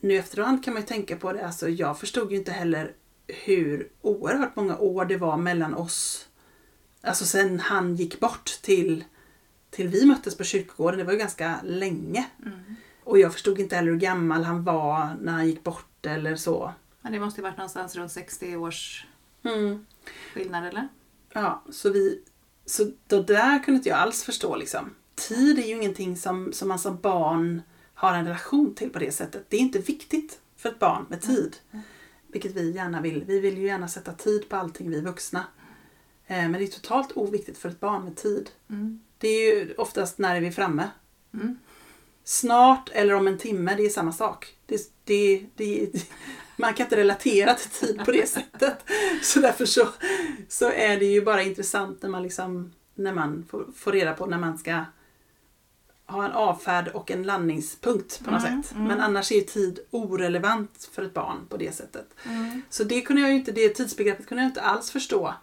[0.00, 1.46] nu efterhand kan man ju tänka på det.
[1.46, 2.92] Alltså, jag förstod ju inte heller
[3.26, 6.28] hur oerhört många år det var mellan oss.
[7.02, 9.04] Alltså sen han gick bort till,
[9.70, 10.98] till vi möttes på kyrkogården.
[10.98, 12.26] Det var ju ganska länge.
[12.46, 12.76] Mm.
[13.04, 16.72] Och jag förstod inte heller hur gammal han var när han gick bort eller så.
[17.00, 19.06] Men det måste ju varit någonstans runt 60 års
[19.42, 19.86] Mm.
[20.34, 20.88] skillnad eller?
[21.32, 22.22] Ja, så vi...
[22.70, 24.94] Så då där kunde inte jag alls förstå liksom.
[25.14, 27.62] Tid är ju ingenting som, som man som barn
[27.94, 29.44] har en relation till på det sättet.
[29.48, 31.56] Det är inte viktigt för ett barn med tid.
[32.26, 33.24] Vilket vi gärna vill.
[33.24, 35.44] Vi vill ju gärna sätta tid på allting, vi vuxna.
[36.26, 38.50] Eh, Men det är totalt oviktigt för ett barn med tid.
[38.70, 39.00] Mm.
[39.18, 40.90] Det är ju oftast när är vi framme.
[41.34, 41.58] Mm.
[42.24, 44.56] Snart eller om en timme, det är samma sak.
[44.66, 45.90] Det, det, det,
[46.60, 48.84] man kan inte relatera till tid på det sättet.
[49.22, 49.88] Så därför så,
[50.48, 54.26] så är det ju bara intressant när man, liksom, när man får, får reda på
[54.26, 54.84] när man ska
[56.06, 58.72] ha en avfärd och en landningspunkt på något Mm, sätt.
[58.74, 58.84] mm.
[58.88, 62.06] Men annars är ju tid orelevant för ett barn på det sättet.
[62.26, 62.62] Mm.
[62.70, 65.34] Så det kunde jag ju inte, det tidsbegreppet kunde jag inte alls förstå.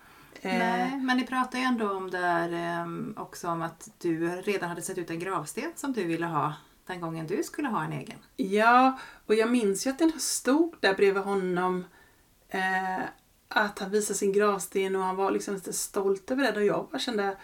[0.42, 4.70] Eh, Nej, men ni pratar ju ändå om där ehm, också om att du redan
[4.70, 6.54] hade sett ut en gravsten som du ville ha
[6.88, 8.20] den gången du skulle ha en egen.
[8.36, 11.86] Ja, och jag minns ju att den stod där bredvid honom.
[12.50, 13.06] Eh,
[13.48, 16.60] att han visade sin gravsten och han var liksom lite stolt över det.
[16.60, 17.38] Och jag bara kände,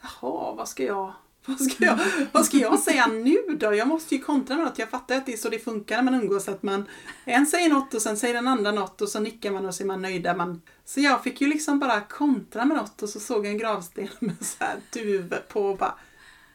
[0.00, 1.98] jaha, vad ska jag vad ska, jag,
[2.32, 3.74] vad ska jag säga nu då?
[3.74, 4.78] Jag måste ju kontra med något.
[4.78, 6.48] Jag fattar att det är så det funkar när man umgås.
[6.48, 6.84] Att man,
[7.24, 9.82] en säger något och sen säger den andra något och så nickar man och så
[9.82, 10.36] är man nöjda.
[10.36, 13.58] Man, så jag fick ju liksom bara kontra med något och så såg jag en
[13.58, 15.94] gravsten med så här duvor på och bara,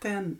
[0.01, 0.37] den.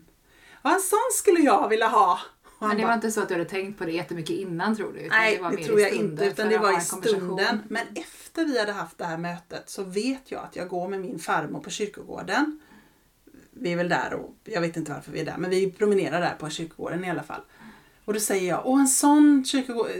[0.66, 2.18] Ja, en sån skulle jag vilja ha.
[2.58, 5.08] Men det var inte så att du hade tänkt på det jättemycket innan tror du?
[5.08, 6.24] nej, det, det tror jag inte.
[6.24, 7.62] Utan det var i stunden.
[7.68, 11.00] Men efter vi hade haft det här mötet så vet jag att jag går med
[11.00, 12.60] min farmor på kyrkogården
[13.60, 16.20] vi är väl där och jag vet inte varför vi är där, men vi promenerar
[16.20, 17.40] där på kyrkogården i alla fall.
[18.04, 19.44] Och då säger jag, åh en sån,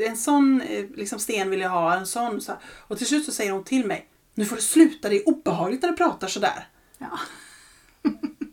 [0.07, 2.41] en sån eh, liksom, sten vill jag ha, en sån.
[2.41, 5.29] Så Och till slut så säger hon till mig, nu får du sluta, det är
[5.29, 6.69] obehagligt när du pratar sådär.
[6.99, 7.19] Ja.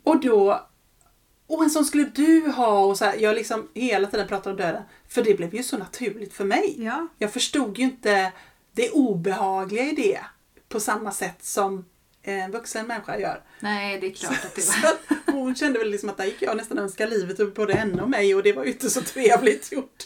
[0.04, 0.66] och då,
[1.46, 4.56] åh en sån skulle du ha och så här, jag liksom hela tiden pratar om
[4.56, 4.82] döden.
[5.08, 6.74] För det blev ju så naturligt för mig.
[6.78, 7.08] Ja.
[7.18, 8.32] Jag förstod ju inte
[8.72, 10.20] det obehagliga i det
[10.68, 11.84] på samma sätt som
[12.22, 13.42] en vuxen människa gör.
[13.60, 14.92] Nej, det är klart att det var.
[15.34, 18.10] Hon kände väl liksom att där gick jag nästan önska livet upp både henne och
[18.10, 20.04] mig och det var ju inte så trevligt gjort.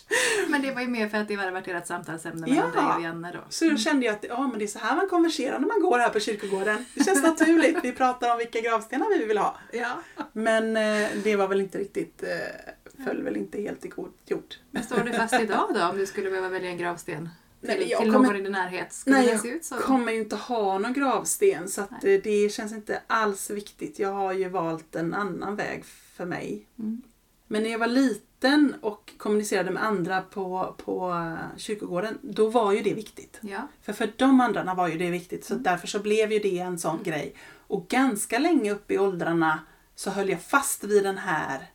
[0.49, 2.81] Men det var ju mer för att det hade varit ert samtalsämne mellan ja.
[2.81, 3.41] dig och Janne då.
[3.49, 3.79] Så då mm.
[3.79, 6.09] kände jag att ja, men det är så här man konverserar när man går här
[6.09, 6.85] på kyrkogården.
[6.95, 7.77] Det känns naturligt.
[7.83, 9.59] Vi pratar om vilka gravstenar vi vill ha.
[9.73, 10.03] Ja.
[10.33, 14.55] Men eh, det var väl inte riktigt, eh, föll väl inte helt i god jord.
[14.71, 17.29] Men står du fast idag då om du skulle behöva välja en gravsten?
[17.61, 18.93] Till, nej, till kommer, någon i din närhet?
[18.93, 19.75] Skulle nej, jag se ut så?
[19.75, 23.99] kommer ju inte ha någon gravsten så att det, det känns inte alls viktigt.
[23.99, 26.67] Jag har ju valt en annan väg för mig.
[26.79, 27.03] Mm.
[27.47, 32.83] Men när jag var liten och kommunicerade med andra på, på kyrkogården, då var ju
[32.83, 33.39] det viktigt.
[33.41, 33.69] Ja.
[33.83, 35.63] För för de andra var ju det viktigt, så mm.
[35.63, 37.05] därför så blev ju det en sån mm.
[37.05, 37.35] grej.
[37.67, 39.61] Och ganska länge upp i åldrarna
[39.95, 41.71] så höll jag fast vid den här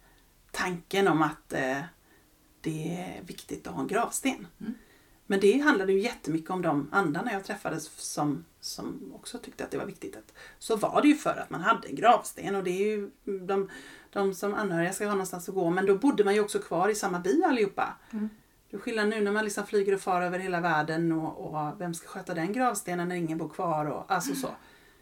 [0.52, 1.78] tanken om att eh,
[2.62, 4.48] det är viktigt att ha en gravsten.
[4.62, 4.74] Mm.
[5.25, 9.71] Men det handlade ju jättemycket om de andarna jag träffade som, som också tyckte att
[9.71, 10.15] det var viktigt.
[10.15, 13.12] Att, så var det ju för att man hade en gravsten och det är ju
[13.23, 13.69] de,
[14.13, 15.69] de som anhöriga ska ha någonstans att gå.
[15.69, 17.93] Men då bodde man ju också kvar i samma by allihopa.
[18.12, 18.29] Mm.
[18.69, 21.81] Det är skillnad nu när man liksom flyger och far över hela världen och, och
[21.81, 24.49] vem ska sköta den gravstenen när ingen bor kvar och alltså så.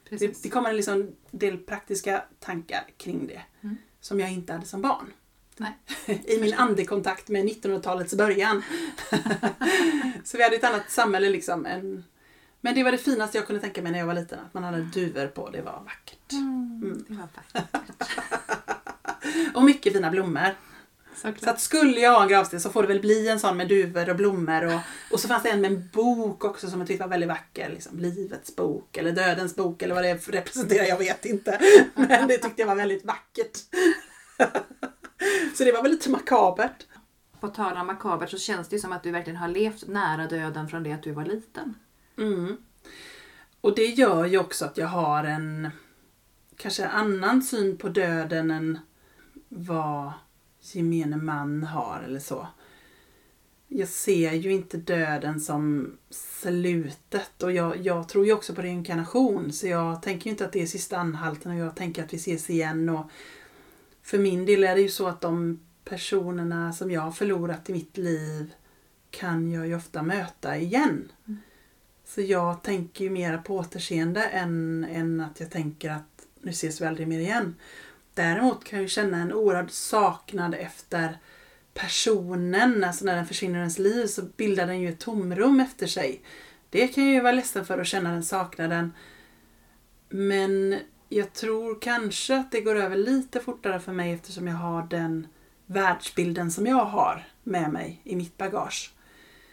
[0.09, 3.77] Det, det kommer en liksom del praktiska tankar kring det mm.
[3.99, 5.13] som jag inte hade som barn.
[5.57, 5.77] Nej.
[6.25, 8.63] I min andekontakt med 1900-talets början.
[10.23, 11.65] så vi hade ett annat samhälle liksom.
[11.65, 12.03] Än...
[12.61, 14.39] Men det var det finaste jag kunde tänka mig när jag var liten.
[14.39, 15.49] Att man hade duvor på.
[15.49, 16.31] Det var vackert.
[16.31, 17.05] Mm, mm.
[17.07, 18.09] det var vackert.
[19.55, 20.55] och mycket fina blommor.
[21.15, 21.43] Såklart.
[21.43, 23.67] Så att skulle jag ha en gravsten så får det väl bli en sån med
[23.67, 24.65] duvor och blommor.
[24.65, 24.79] Och,
[25.11, 27.69] och så fanns det en med en bok också som jag tyckte var väldigt vacker.
[27.69, 31.59] Liksom, livets bok eller dödens bok eller vad det representerar, jag vet inte.
[31.95, 33.59] Men det tyckte jag var väldigt vackert.
[35.53, 36.85] Så det var väl lite makabert.
[37.39, 40.67] På tal om makabert så känns det som att du verkligen har levt nära döden
[40.67, 41.75] från det att du var liten.
[42.17, 42.57] Mm.
[43.61, 45.69] Och det gör ju också att jag har en
[46.57, 48.79] kanske annan syn på döden än
[49.49, 50.11] vad
[50.61, 52.47] gemene man har eller så.
[53.67, 59.53] Jag ser ju inte döden som slutet och jag, jag tror ju också på reinkarnation
[59.53, 62.17] så jag tänker ju inte att det är sista anhalten och jag tänker att vi
[62.17, 63.11] ses igen och
[64.03, 67.73] för min del är det ju så att de personerna som jag har förlorat i
[67.73, 68.53] mitt liv
[69.11, 71.11] kan jag ju ofta möta igen.
[71.27, 71.39] Mm.
[72.05, 76.81] Så jag tänker ju mer på återseende än, än att jag tänker att nu ses
[76.81, 77.55] vi aldrig mer igen.
[78.13, 81.17] Däremot kan jag känna en oerhörd saknad efter
[81.73, 82.83] personen.
[82.83, 86.21] Alltså när den försvinner ur ens liv så bildar den ju ett tomrum efter sig.
[86.69, 88.93] Det kan jag ju vara ledsen för att känna den saknaden.
[90.09, 90.79] Men
[91.13, 95.27] jag tror kanske att det går över lite fortare för mig eftersom jag har den
[95.65, 98.93] världsbilden som jag har med mig i mitt bagage.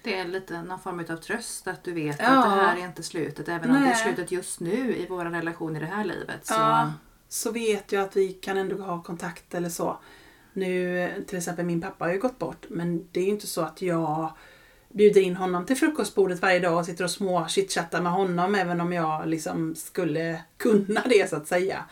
[0.05, 2.27] Det är lite någon form av tröst att du vet ja.
[2.27, 3.49] att det här är inte slutet.
[3.49, 3.79] Även Nej.
[3.79, 6.47] om det är slutet just nu i våra relation i det här livet.
[6.47, 6.55] Så...
[6.55, 6.93] Ja,
[7.29, 9.99] så vet jag att vi kan ändå ha kontakt eller så.
[10.53, 13.61] Nu till exempel min pappa har ju gått bort men det är ju inte så
[13.61, 14.33] att jag
[14.89, 18.81] bjuder in honom till frukostbordet varje dag och sitter och små chitchattar med honom även
[18.81, 21.85] om jag liksom skulle kunna det så att säga.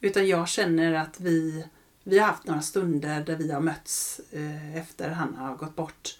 [0.00, 1.66] Utan jag känner att vi,
[2.04, 6.18] vi har haft några stunder där vi har mötts eh, efter han har gått bort.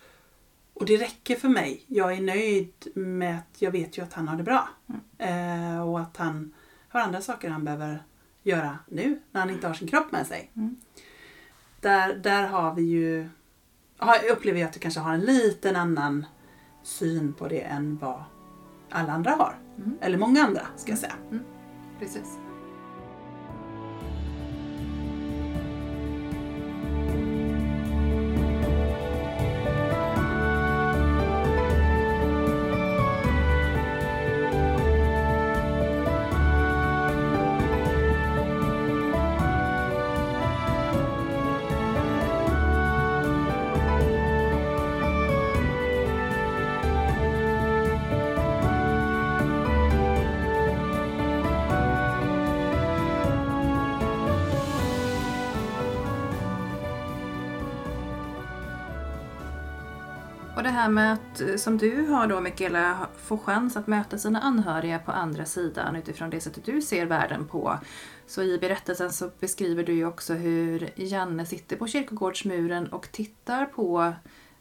[0.75, 1.85] Och det räcker för mig.
[1.87, 4.69] Jag är nöjd med att jag vet ju att han har det bra.
[4.87, 5.75] Mm.
[5.75, 6.55] Eh, och att han
[6.89, 8.03] har andra saker han behöver
[8.43, 10.51] göra nu när han inte har sin kropp med sig.
[10.57, 10.77] Mm.
[11.81, 13.29] Där, där har vi ju
[14.33, 16.27] upplever jag att du kanske har en liten annan
[16.83, 18.23] syn på det än vad
[18.91, 19.59] alla andra har.
[19.77, 19.99] Mm.
[20.01, 21.15] Eller många andra ska jag säga.
[21.31, 21.45] Mm.
[21.99, 22.48] Precis.
[60.79, 64.99] Här med att, eh, som du har då Mikaela, få chans att möta sina anhöriga
[64.99, 67.79] på andra sidan utifrån det sättet du ser världen på.
[68.27, 73.67] Så i berättelsen så beskriver du ju också hur Janne sitter på kyrkogårdsmuren och tittar
[73.67, 74.13] på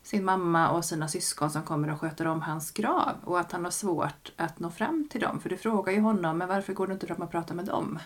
[0.03, 3.63] sin mamma och sina syskon som kommer och sköter om hans grav och att han
[3.63, 5.39] har svårt att nå fram till dem.
[5.39, 7.99] För du frågar ju honom, men varför går du inte fram och pratar med dem?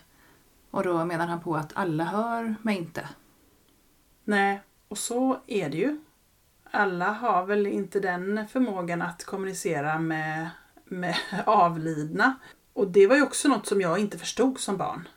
[0.72, 3.10] Och då menar han på att alla hör mig inte.
[4.24, 6.00] Nej, och så är det ju.
[6.72, 10.50] Alla har väl inte den förmågan att kommunicera med,
[10.86, 11.16] med
[11.46, 12.36] avlidna.
[12.74, 15.08] Och det var ju också något som jag inte förstod som barn.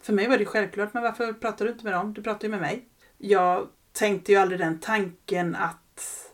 [0.00, 2.14] För mig var det självklart, men varför pratar du inte med dem?
[2.14, 2.88] Du pratar ju med mig.
[3.18, 6.30] Jag tänkte ju aldrig den tanken att,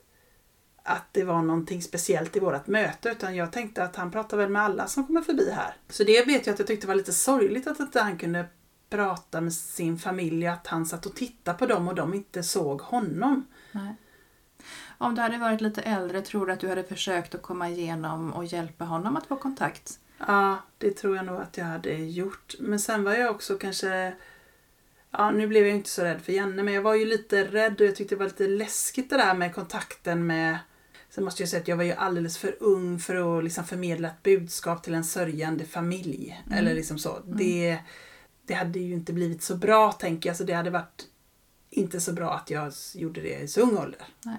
[0.83, 4.51] att det var någonting speciellt i vårt möte utan jag tänkte att han pratar väl
[4.51, 5.75] med alla som kommer förbi här.
[5.89, 8.47] Så det vet jag att jag tyckte var lite sorgligt att inte han kunde
[8.91, 12.81] prata med sin familj, att han satt och tittade på dem och de inte såg
[12.81, 13.47] honom.
[13.73, 13.97] Nej.
[15.03, 18.33] Om du hade varit lite äldre, tror du att du hade försökt att komma igenom
[18.33, 19.99] och hjälpa honom att få kontakt?
[20.27, 22.55] Ja, det tror jag nog att jag hade gjort.
[22.59, 24.15] Men sen var jag också kanske
[25.11, 27.81] Ja, nu blev jag inte så rädd för Janne, men jag var ju lite rädd
[27.81, 30.59] och jag tyckte det var lite läskigt det där med kontakten med...
[31.11, 34.09] Sen måste jag säga att jag var ju alldeles för ung för att liksom förmedla
[34.09, 36.43] ett budskap till en sörjande familj.
[36.47, 36.59] Mm.
[36.59, 37.17] Eller liksom så.
[37.17, 37.37] Mm.
[37.37, 37.79] Det,
[38.47, 40.37] det hade ju inte blivit så bra, tänker jag.
[40.37, 41.07] Så det hade varit
[41.71, 44.03] inte så bra att jag gjorde det i så ung ålder.
[44.25, 44.39] Nej.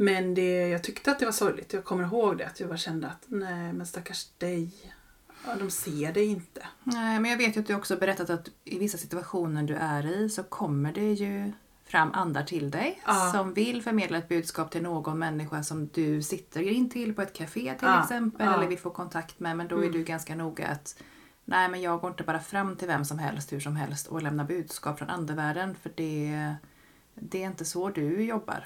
[0.00, 1.72] Men det, jag tyckte att det var sorgligt.
[1.72, 2.46] Jag kommer ihåg det.
[2.46, 4.70] Att jag bara kände att nej, men stackars dig.
[5.46, 6.66] Ja, de ser det inte.
[6.84, 10.06] Nej, men jag vet ju att du också berättat att i vissa situationer du är
[10.06, 11.52] i så kommer det ju
[11.84, 13.32] fram andar till dig ja.
[13.32, 17.32] som vill förmedla ett budskap till någon människa som du sitter in till på ett
[17.32, 18.02] café till ja.
[18.02, 19.88] exempel eller vill få kontakt med men då mm.
[19.88, 21.02] är du ganska noga att
[21.44, 24.22] nej men jag går inte bara fram till vem som helst hur som helst och
[24.22, 26.54] lämnar budskap från andevärlden för det,
[27.14, 28.64] det är inte så du jobbar.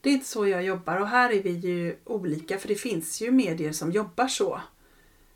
[0.00, 3.20] Det är inte så jag jobbar och här är vi ju olika för det finns
[3.20, 4.60] ju medier som jobbar så.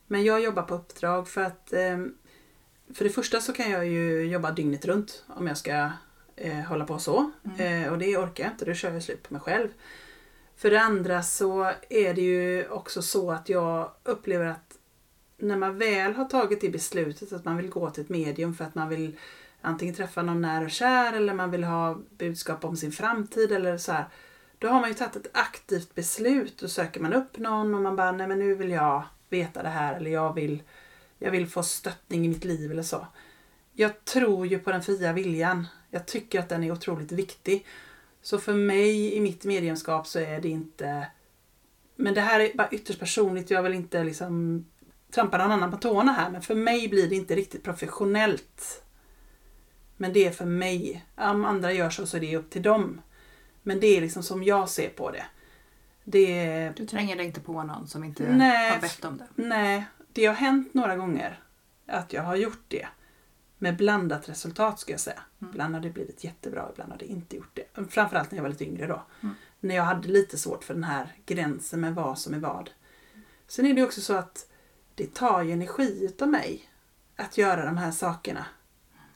[0.06, 2.14] Men jag jobbar på uppdrag för att ehm,
[2.94, 5.90] för det första så kan jag ju jobba dygnet runt om jag ska
[6.36, 7.30] eh, hålla på så.
[7.44, 7.84] Mm.
[7.84, 9.68] Eh, och det orkar jag inte, då kör jag slut på mig själv.
[10.56, 14.78] För det andra så är det ju också så att jag upplever att
[15.38, 18.64] när man väl har tagit det beslutet att man vill gå till ett medium för
[18.64, 19.18] att man vill
[19.60, 23.78] antingen träffa någon nära och kär eller man vill ha budskap om sin framtid eller
[23.78, 24.04] så här,
[24.62, 26.58] då har man ju tagit ett aktivt beslut.
[26.58, 29.68] Då söker man upp någon och man bara, nej men nu vill jag veta det
[29.68, 30.62] här eller jag vill,
[31.18, 33.06] jag vill få stöttning i mitt liv eller så.
[33.72, 35.66] Jag tror ju på den fria viljan.
[35.90, 37.66] Jag tycker att den är otroligt viktig.
[38.22, 41.06] Så för mig i mitt mediumskap så är det inte...
[41.96, 43.50] Men det här är bara ytterst personligt.
[43.50, 44.64] Jag vill inte liksom
[45.10, 46.30] trampa någon annan på tårna här.
[46.30, 48.84] Men för mig blir det inte riktigt professionellt.
[49.96, 51.04] Men det är för mig.
[51.16, 53.00] Om andra gör så så är det upp till dem.
[53.62, 55.24] Men det är liksom som jag ser på det.
[56.04, 56.72] Det...
[56.76, 59.26] Du tränger dig inte på någon som inte nej, har bett om det?
[59.34, 61.40] Nej, det har hänt några gånger
[61.86, 62.88] att jag har gjort det.
[63.58, 65.22] Med blandat resultat ska jag säga.
[65.40, 65.52] Mm.
[65.52, 67.90] Ibland har det blivit jättebra, ibland har det inte gjort det.
[67.90, 69.02] Framförallt när jag var lite yngre då.
[69.20, 69.34] Mm.
[69.60, 72.70] När jag hade lite svårt för den här gränsen med vad som är vad.
[73.48, 74.46] Sen är det också så att
[74.94, 76.70] det tar ju energi utav mig
[77.16, 78.46] att göra de här sakerna.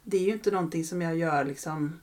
[0.03, 2.01] Det är ju inte någonting som jag gör liksom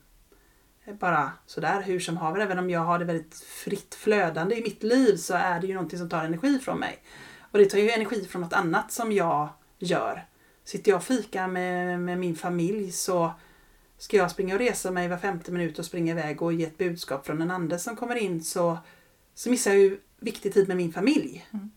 [0.92, 2.40] bara sådär hur som haver.
[2.40, 5.74] Även om jag har det väldigt fritt flödande i mitt liv så är det ju
[5.74, 6.98] någonting som tar energi från mig.
[7.50, 10.26] Och det tar ju energi från något annat som jag gör.
[10.64, 13.32] Sitter jag och fikar med, med min familj så
[13.98, 16.78] ska jag springa och resa mig var femte minut och springa iväg och ge ett
[16.78, 18.78] budskap från en ande som kommer in så,
[19.34, 21.46] så missar jag ju viktig tid med min familj.
[21.52, 21.70] Mm.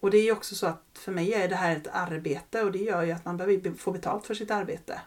[0.00, 2.72] Och det är ju också så att för mig är det här ett arbete och
[2.72, 5.00] det gör ju att man behöver få betalt för sitt arbete.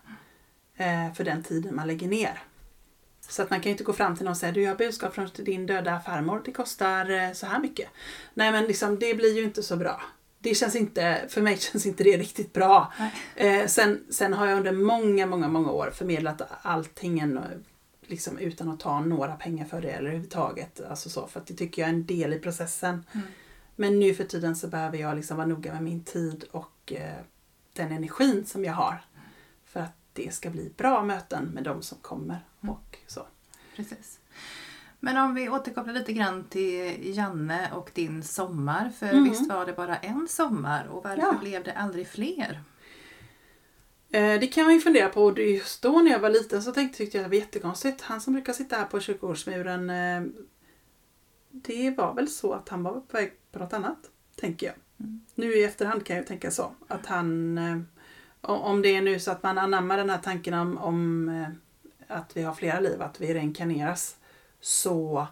[0.76, 2.44] Eh, för den tiden man lägger ner.
[3.30, 4.78] Så att man kan ju inte gå fram till någon och säga du jag har
[4.78, 7.90] budskap från din döda farmor, det kostar eh, så här mycket.
[8.34, 10.02] Nej men liksom, det blir ju inte så bra.
[10.40, 12.94] Det känns inte, för mig känns inte det riktigt bra.
[13.36, 17.40] Eh, sen, sen har jag under många, många, många år förmedlat allting
[18.02, 20.82] liksom, utan att ta några pengar för det eller överhuvudtaget.
[20.90, 23.06] Alltså så, för att det tycker jag är en del i processen.
[23.12, 23.28] Mm.
[23.76, 27.24] Men nu för tiden så behöver jag liksom vara noga med min tid och eh,
[27.74, 29.02] den energin som jag har.
[29.66, 32.40] För att det ska bli bra möten med de som kommer.
[32.62, 32.76] Mm.
[32.76, 33.28] Och så.
[33.76, 34.20] Precis.
[35.00, 38.90] Men om vi återkopplar lite grann till Janne och din sommar.
[38.90, 39.24] För mm.
[39.24, 41.38] visst var det bara en sommar och varför ja.
[41.42, 42.62] blev det aldrig fler?
[44.12, 45.40] Eh, det kan man ju fundera på.
[45.40, 48.02] Just då när jag var liten så tänkte jag att det var jättekonstigt.
[48.02, 49.90] Han som brukar sitta här på kyrkogårdsmuren.
[49.90, 50.22] Eh,
[51.52, 54.00] det var väl så att han var på väg på något annat.
[54.36, 54.76] Tänker jag.
[55.00, 55.22] Mm.
[55.36, 56.72] Nu i efterhand kan jag tänka så.
[56.88, 57.78] Att han eh,
[58.42, 61.30] om det är nu så att man anammar den här tanken om, om
[62.10, 64.16] att vi har flera liv, att vi reinkarneras,
[64.62, 65.28] så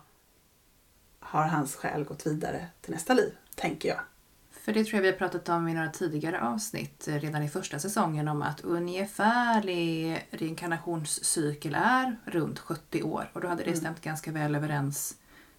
[1.19, 3.99] har hans själ gått vidare till nästa liv, tänker jag.
[4.51, 7.49] För det tror jag vi har pratat om i några tidigare avsnitt, eh, redan i
[7.49, 13.29] första säsongen, om att ungefärlig reinkarnationscykel är runt 70 år.
[13.33, 13.79] Och då hade det Mm.
[13.79, 15.17] stämt ganska väl överens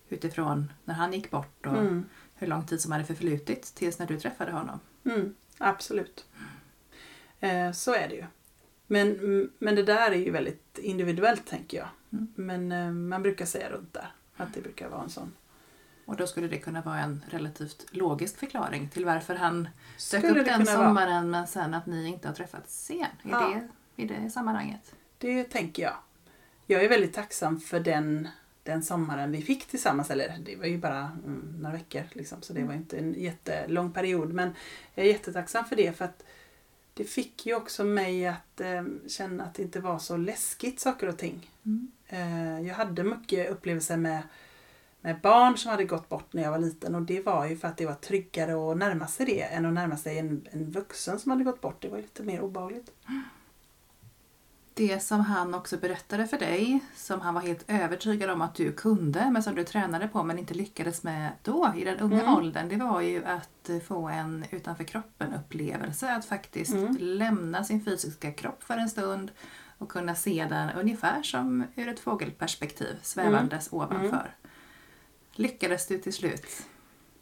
[0.09, 2.05] utifrån när han gick bort och Mm.
[2.35, 4.81] hur lång tid som hade förflutit tills när du träffade honom.
[5.05, 6.27] Mm, absolut.
[7.41, 8.25] Eh, så är det ju.
[8.91, 11.89] Men, men det där är ju väldigt individuellt tänker jag.
[12.13, 12.29] Mm.
[12.35, 15.33] Men eh, man brukar säga runt där att det brukar vara en sån.
[16.05, 20.29] Och då skulle det kunna vara en relativt logisk förklaring till varför han dök Skulle
[20.29, 20.89] upp det den kunna vara.
[20.89, 23.01] sommaren men sen att ni inte har träffats sen.
[23.01, 23.61] Är Ja.
[23.97, 24.95] det i det sammanhanget?
[25.19, 25.95] Det tänker jag.
[26.67, 28.29] Jag är väldigt tacksam för den,
[28.63, 30.11] den sommaren vi fick tillsammans.
[30.11, 33.93] Eller det var ju bara mm, några veckor liksom, så det var inte en jättelång
[33.93, 34.33] period.
[34.33, 34.55] Men
[34.95, 36.23] jag är jättetacksam för det för att
[36.99, 41.09] det fick ju också mig att eh, känna att det inte var så läskigt saker
[41.09, 41.51] och ting.
[41.67, 41.91] Mm.
[42.07, 44.23] Eh, jag hade mycket upplevelser med,
[45.01, 47.69] med barn som hade gått bort när jag var liten och det var ju för
[47.69, 51.19] att det var tryggare att närma sig det än att närma sig en, en vuxen
[51.19, 51.83] som hade gått bort.
[51.83, 52.91] Det var ju lite mer obehagligt.
[54.79, 58.73] Det som han också berättade för dig, som han var helt övertygad om att du
[58.73, 62.35] kunde, men som du tränade på men inte lyckades med då, i den unga Mm.
[62.35, 66.13] åldern, det var ju att få en utanför kroppen-upplevelse.
[66.15, 66.97] Att faktiskt Mm.
[67.01, 69.31] lämna sin fysiska kropp för en stund
[69.79, 74.35] och kunna se den ungefär som ur ett fågelperspektiv, svävandes ovanför.
[75.33, 76.47] Lyckades du till slut?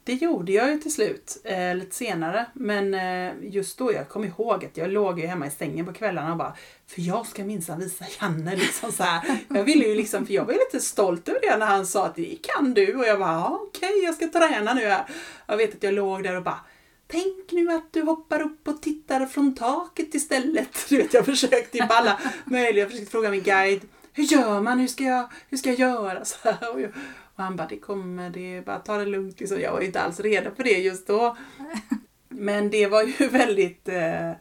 [0.07, 2.45] Det gjorde jag ju till slut, eh, lite senare.
[2.53, 5.93] Men eh, just då, jag kom ihåg att jag låg ju hemma i sängen på
[5.93, 6.53] kvällarna och bara
[6.87, 9.37] För jag ska minsann visa Janne liksom så här.
[9.47, 12.05] Jag ville ju liksom, för jag var ju lite stolt över det när han sa
[12.05, 12.95] att det kan du.
[12.95, 15.05] Och jag bara, ja, okej jag ska träna nu här.
[15.47, 16.59] Jag vet att jag låg där och bara
[17.07, 20.69] Tänk nu att du hoppar upp och tittar från taket istället.
[20.89, 23.81] Du vet, jag försökte ju på alla möjliga, jag försökte fråga min guide
[24.13, 24.79] Hur gör man?
[24.79, 26.25] Hur ska jag, hur ska jag göra?
[26.25, 26.91] Så här, och, jag,
[27.37, 29.39] och han bara, det kommer, det är bara ta det lugnt.
[29.39, 29.61] Liksom.
[29.61, 31.37] Jag var ju inte alls redo för det just då.
[32.29, 34.31] Men det var ju väldigt, eh,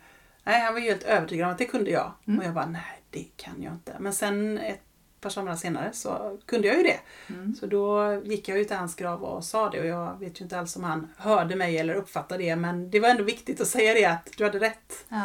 [0.44, 2.12] nej han var ju helt övertygad om att det kunde jag.
[2.26, 2.38] Mm.
[2.38, 3.96] Och jag bara, nej det kan jag inte.
[3.98, 4.80] Men sen ett
[5.20, 7.00] par somrar senare så kunde jag ju det.
[7.28, 7.54] Mm.
[7.54, 10.42] Så då gick jag ju till hans grav och sa det och jag vet ju
[10.42, 13.68] inte alls om han hörde mig eller uppfattade det men det var ändå viktigt att
[13.68, 15.04] säga det att du hade rätt.
[15.08, 15.24] Ja.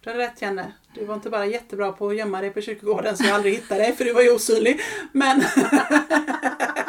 [0.00, 0.72] Du hade rätt Janne.
[0.94, 3.80] Du var inte bara jättebra på att gömma dig på kyrkogården så jag aldrig hittade
[3.80, 4.80] dig för du var ju osynlig.
[5.12, 5.40] Men,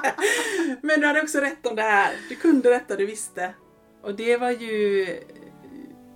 [0.82, 2.13] men du hade också rätt om det här.
[2.30, 3.53] Du kunde detta, du visste.
[4.01, 5.17] Och det var ju eh,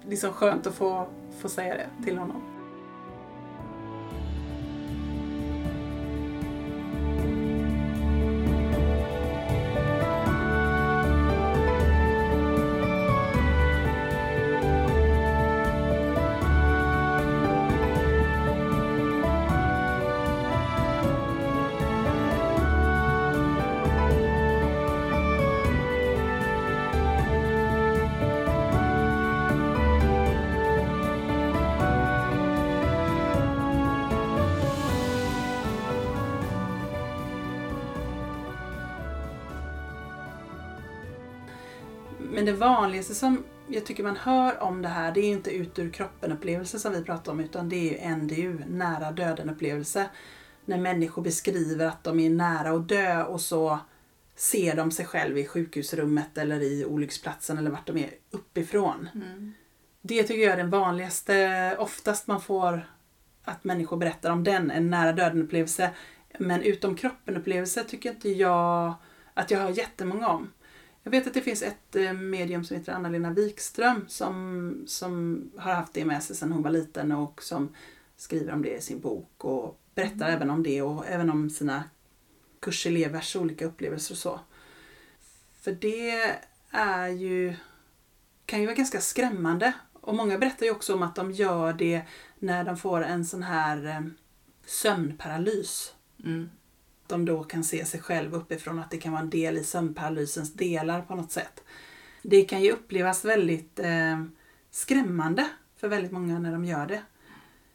[0.10, 1.08] liksom skönt att få,
[1.42, 2.55] få säga det till honom.
[42.46, 45.80] Men det vanligaste som jag tycker man hör om det här, det är inte ut
[45.80, 50.10] ur kroppen upplevelse som vi pratar om, utan det är ju NDU, nära döden upplevelse.
[50.66, 53.80] När människor beskriver att de är nära att dö och så
[54.36, 59.10] ser de sig själv i sjukhusrummet eller i olycksplatsen eller vart de är uppifrån.
[59.16, 59.54] Mm.
[60.02, 62.90] Det tycker jag är den vanligaste, oftast man får
[63.44, 65.90] att människor berättar om den, en nära döden upplevelse.
[66.40, 68.94] Men utom kroppen upplevelse tycker inte jag
[69.34, 70.52] att jag har jättemånga om.
[71.06, 75.74] Jag vet att det finns ett eh, medium som heter Anna-Lena Wikström som, som har
[75.74, 77.76] haft det med sig sedan hon var liten och som
[78.18, 81.84] skriver om det i sin bok och berättar även om det och även om sina
[82.60, 84.40] kurselevers olika upplevelser och så.
[85.62, 86.38] För det
[86.72, 87.56] är ju
[88.46, 89.74] kan ju vara ganska skrämmande.
[89.94, 92.02] Och många berättar ju också om att de gör det
[92.40, 94.02] när de får en sån här eh,
[94.66, 95.94] sömnparalys.
[96.24, 96.50] Mm.
[97.08, 100.54] De då kan se sig själv uppifrån att det kan vara en del i sömnparalysens
[100.54, 101.64] delar på något sätt.
[102.22, 104.24] Det kan ju upplevas väldigt eh,
[104.72, 105.48] skrämmande
[105.78, 107.02] för väldigt många när de gör det.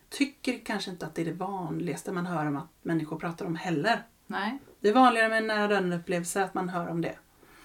[0.09, 3.57] Tycker kanske inte att det är det vanligaste man hör om att människor pratar om
[3.57, 4.03] heller.
[4.26, 4.59] Nej.
[4.81, 7.14] Det är vanligare med en nära döden upplevelse att man hör om det.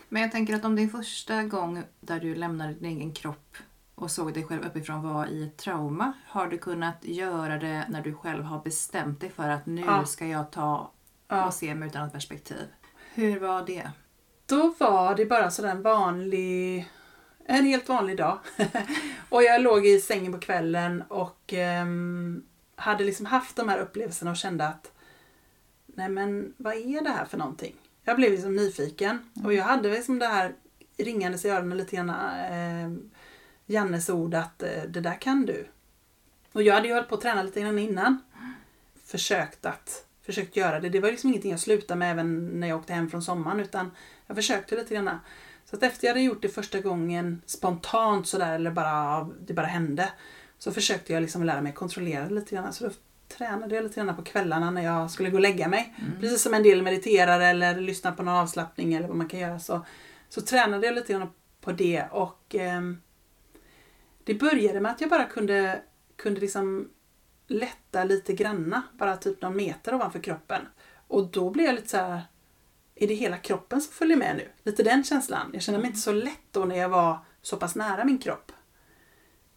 [0.09, 3.57] Men jag tänker att om din första gång där du lämnade din egen kropp
[3.95, 8.01] och såg dig själv uppifrån var i ett trauma, har du kunnat göra det när
[8.01, 10.05] du själv har bestämt dig för att nu Ja.
[10.05, 10.91] ska jag ta
[11.28, 11.45] Ja.
[11.45, 12.67] och se med ett annat perspektiv?
[13.13, 13.91] Hur var det?
[14.45, 16.89] Då var det bara sådär en vanlig,
[17.45, 18.39] en helt vanlig dag.
[19.30, 22.43] och jag låg i sängen på kvällen och ehm,
[22.76, 24.91] hade liksom haft de här upplevelserna och kände att
[25.86, 27.76] nej men vad är det här för någonting?
[28.03, 29.32] Jag blev liksom nyfiken.
[29.43, 30.55] Och jag hade liksom det här
[30.97, 32.09] ringandes i öronen lite grann.
[32.09, 32.91] Eh,
[33.65, 35.67] Jannes ord att eh, det där kan du.
[36.51, 38.21] Och jag hade ju hållit på att träna lite grann innan.
[39.05, 40.89] Försökt att försökt göra det.
[40.89, 43.91] Det var liksom ingenting jag slutade med även när jag åkte hem från sommaren utan
[44.28, 45.19] jag försökte lite grann.
[45.65, 49.65] Så att efter jag hade gjort det första gången spontant sådär eller bara det bara
[49.65, 50.09] hände
[50.57, 52.73] så försökte jag liksom lära mig kontrollera det lite grann.
[52.73, 52.91] Så då
[53.28, 55.95] tränade jag lite grann på kvällarna när jag skulle gå och lägga mig.
[55.97, 56.21] Mm.
[56.21, 59.59] Precis som en del mediterar eller lyssnar på någon avslappning eller vad man kan göra
[59.59, 59.86] så,
[60.30, 61.30] så tränade jag lite grann
[61.61, 62.82] på det och eh,
[64.23, 65.82] det började med att jag bara kunde,
[66.15, 66.89] kunde liksom
[67.47, 70.61] lätta lite granna, bara typ någon meter ovanför kroppen.
[71.07, 72.21] Och då blev jag lite så här,
[72.95, 74.47] är det hela kroppen som följer med nu?
[74.63, 75.49] Lite den känslan.
[75.53, 78.51] Jag kände mig inte så lätt då när jag var så pass nära min kropp.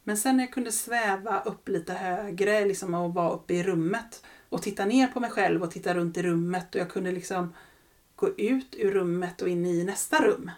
[0.05, 4.25] Men sen när jag kunde sväva upp lite högre liksom, och vara uppe i rummet
[4.49, 7.55] och titta ner på mig själv och titta runt i rummet och jag kunde liksom
[8.17, 10.51] gå ut ur rummet och in i nästa rum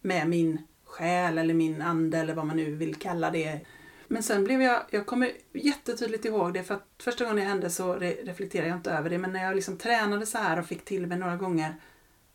[0.00, 3.60] med min själ eller min ande eller vad man nu vill kalla det.
[4.08, 7.70] Men sen blev jag, jag kommer jättetydligt ihåg det för att första gången det hände
[7.70, 10.66] så re, reflekterade jag inte över det men när jag liksom tränade så här och
[10.66, 11.74] fick till mig några gånger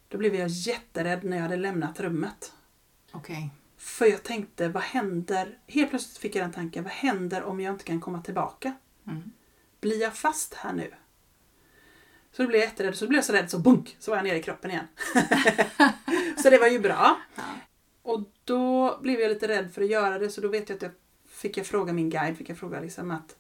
[0.07, 2.53] då blev jag jätterädd när jag hade lämnat rummet.
[3.11, 3.35] Okej.
[3.35, 3.49] Okay.
[3.77, 5.57] För jag tänkte, vad händer?
[5.67, 8.73] Helt plötsligt fick jag den tanken, vad händer om jag inte kan komma tillbaka?
[9.07, 9.31] Mm.
[9.81, 10.93] Blir jag fast här nu?
[12.31, 14.25] Så då blev jag jätterädd, så blev jag så rädd så bunk så var jag
[14.25, 14.87] nere i kroppen igen.
[16.43, 17.21] så det var ju bra.
[17.35, 17.43] Ja.
[18.01, 20.81] Och då blev jag lite rädd för att göra det så då vet jag att
[20.81, 20.91] jag
[21.41, 23.35] fick jag fråga min guide, fick jag fråga liksom att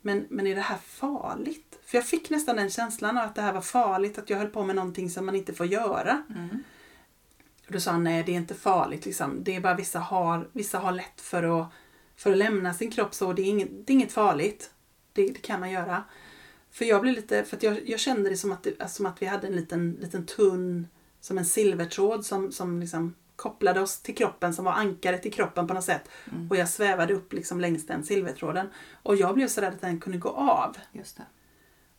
[0.00, 1.78] men, men är det här farligt?
[1.84, 4.48] För jag fick nästan den känslan av att det här var farligt, att jag höll
[4.48, 6.22] på med någonting som man inte får göra.
[6.28, 6.62] Mm.
[7.66, 9.04] Och då sa han, nej det är inte farligt.
[9.04, 9.44] Liksom.
[9.44, 11.68] Det är bara vissa har, vissa har lätt för att,
[12.16, 13.32] för att lämna sin kropp så.
[13.32, 14.70] Det är inget, det är inget farligt.
[15.12, 16.04] Det, det kan man göra.
[16.70, 19.46] För jag blev lite, för jag, jag kände det som att, som att vi hade
[19.46, 20.88] en liten, liten tunn,
[21.20, 25.66] som en silvertråd som, som liksom kopplade oss till kroppen som var ankaret i kroppen
[25.66, 26.08] på något sätt.
[26.32, 26.50] Mm.
[26.50, 28.68] Och jag svävade upp liksom längs den silvertråden.
[29.02, 30.76] Och jag blev så rädd att den kunde gå av.
[30.92, 31.22] Just det.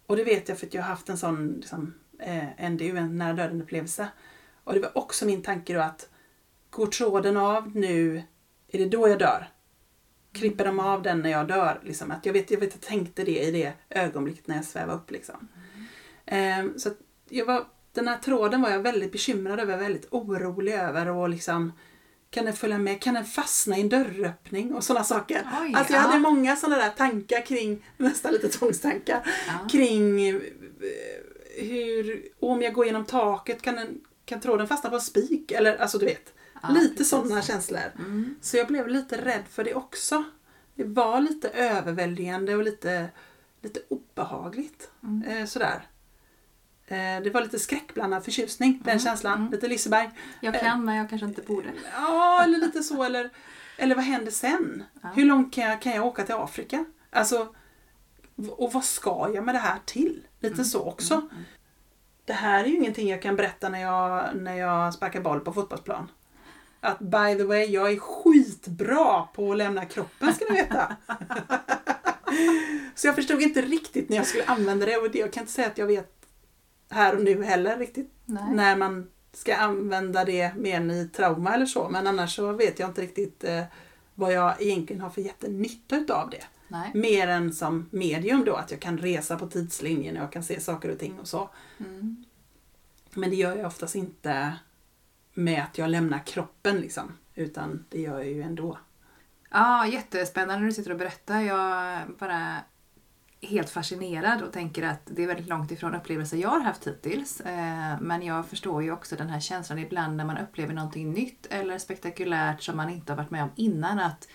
[0.05, 3.17] Och det vet jag för att jag har haft en sån liksom, eh, NDU, en
[3.17, 4.07] nära döden upplevelse.
[4.63, 6.09] Och det var också min tanke då att
[6.69, 8.23] går tråden av nu,
[8.67, 9.49] är det då jag dör?
[10.31, 11.81] Klipper de av den när jag dör?
[11.84, 14.97] Liksom, att jag, vet, jag vet, jag tänkte det i det ögonblicket när jag svävade
[14.97, 15.11] upp.
[15.11, 15.47] Liksom.
[16.25, 16.67] Mm.
[16.69, 16.89] Eh, så
[17.29, 21.71] jag var den här tråden var jag väldigt bekymrad över, väldigt orolig över och liksom
[22.29, 23.01] kan den följa med?
[23.01, 24.73] Kan den fastna i en dörröppning?
[24.73, 25.47] Och sådana saker.
[25.61, 26.07] Oj, alltså jag ja.
[26.07, 29.67] hade många sådana där tankar kring, nästan lite tvångstankar, ja.
[29.71, 30.41] kring eh,
[31.57, 35.51] hur, om jag går genom taket, kan, den, kan tråden fastna på en spik?
[35.51, 37.91] Eller alltså du vet, ja, lite sådana känslor.
[37.99, 38.35] Mm.
[38.41, 40.23] Så jag blev lite rädd för det också.
[40.75, 43.09] Det var lite överväldigande och lite,
[43.61, 44.91] lite obehagligt.
[45.03, 45.23] Mm.
[45.27, 45.87] Eh, sådär.
[46.93, 48.81] Eh, det var lite skräckblandad förtjusning, mm.
[48.83, 49.39] den känslan.
[49.39, 49.51] Mm.
[49.51, 50.09] Lite Liseberg.
[50.39, 51.69] Jag kan eh, men jag kanske inte borde.
[51.93, 53.03] Ja, eller lite så.
[53.03, 53.29] Eller,
[53.77, 54.83] eller vad händer sen?
[55.01, 55.09] Ja.
[55.15, 56.85] Hur långt kan jag, kan jag åka till Afrika?
[57.09, 57.55] Alltså,
[58.49, 60.23] och vad ska jag med det här till?
[60.39, 60.65] Lite mm.
[60.65, 61.13] så också.
[61.13, 61.29] Mm.
[61.31, 61.43] mm.
[62.25, 65.53] Det här är ju ingenting jag kan berätta när jag, när jag sparkar boll på
[65.53, 66.11] fotbollsplan.
[66.79, 70.95] Att by the way, jag är skitbra på att lämna kroppen ska ni veta.
[72.95, 75.67] så jag förstod inte riktigt när jag skulle använda det och jag kan inte säga
[75.67, 76.22] att jag vet
[76.89, 78.11] här och nu heller riktigt.
[78.25, 78.53] Nej.
[78.53, 81.89] När man ska använda det mer i trauma eller så.
[81.89, 83.63] Men annars så vet jag inte riktigt eh,
[84.15, 86.43] vad jag egentligen har för jättenytta utav det.
[86.67, 86.91] Nej.
[86.93, 90.59] Mer än som medium då, att jag kan resa på tidslinjen och jag kan se
[90.59, 91.49] saker och ting och så.
[91.77, 92.25] Mm.
[93.13, 94.53] Men det gör jag oftast inte
[95.34, 97.17] med att jag lämnar kroppen liksom.
[97.36, 98.77] Utan det gör jag ju ändå.
[99.49, 101.41] Ja, jättespännande när du sitter och berättar.
[101.41, 102.57] Jag bara
[103.43, 107.41] helt fascinerad och tänker att det är väldigt långt ifrån upplevelser jag har haft hittills.
[107.41, 111.45] Eh, men jag förstår ju också den här känslan ibland när man upplever någonting nytt
[111.49, 113.99] eller spektakulärt som man inte har varit med om innan.
[113.99, 114.27] att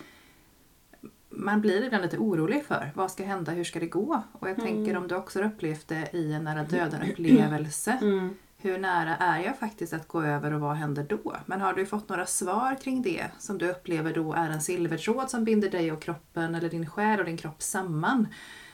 [1.29, 4.23] man blir ibland lite orolig för vad ska hända, hur ska det gå?
[4.31, 4.65] Och jag mm.
[4.65, 7.97] tänker om du också har upplevt det i en nära döden upplevelse.
[8.09, 8.35] Mm.
[8.61, 11.35] Hur nära är jag faktiskt att gå över och vad händer då?
[11.45, 15.29] Men har du fått några svar kring det som du upplever då är en silvertråd
[15.29, 18.27] som binder dig och kroppen eller din själ och din kropp samman?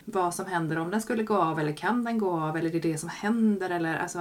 [0.05, 2.77] Vad som händer om den skulle gå av eller kan den gå av eller det
[2.77, 4.19] är det som händer eller alltså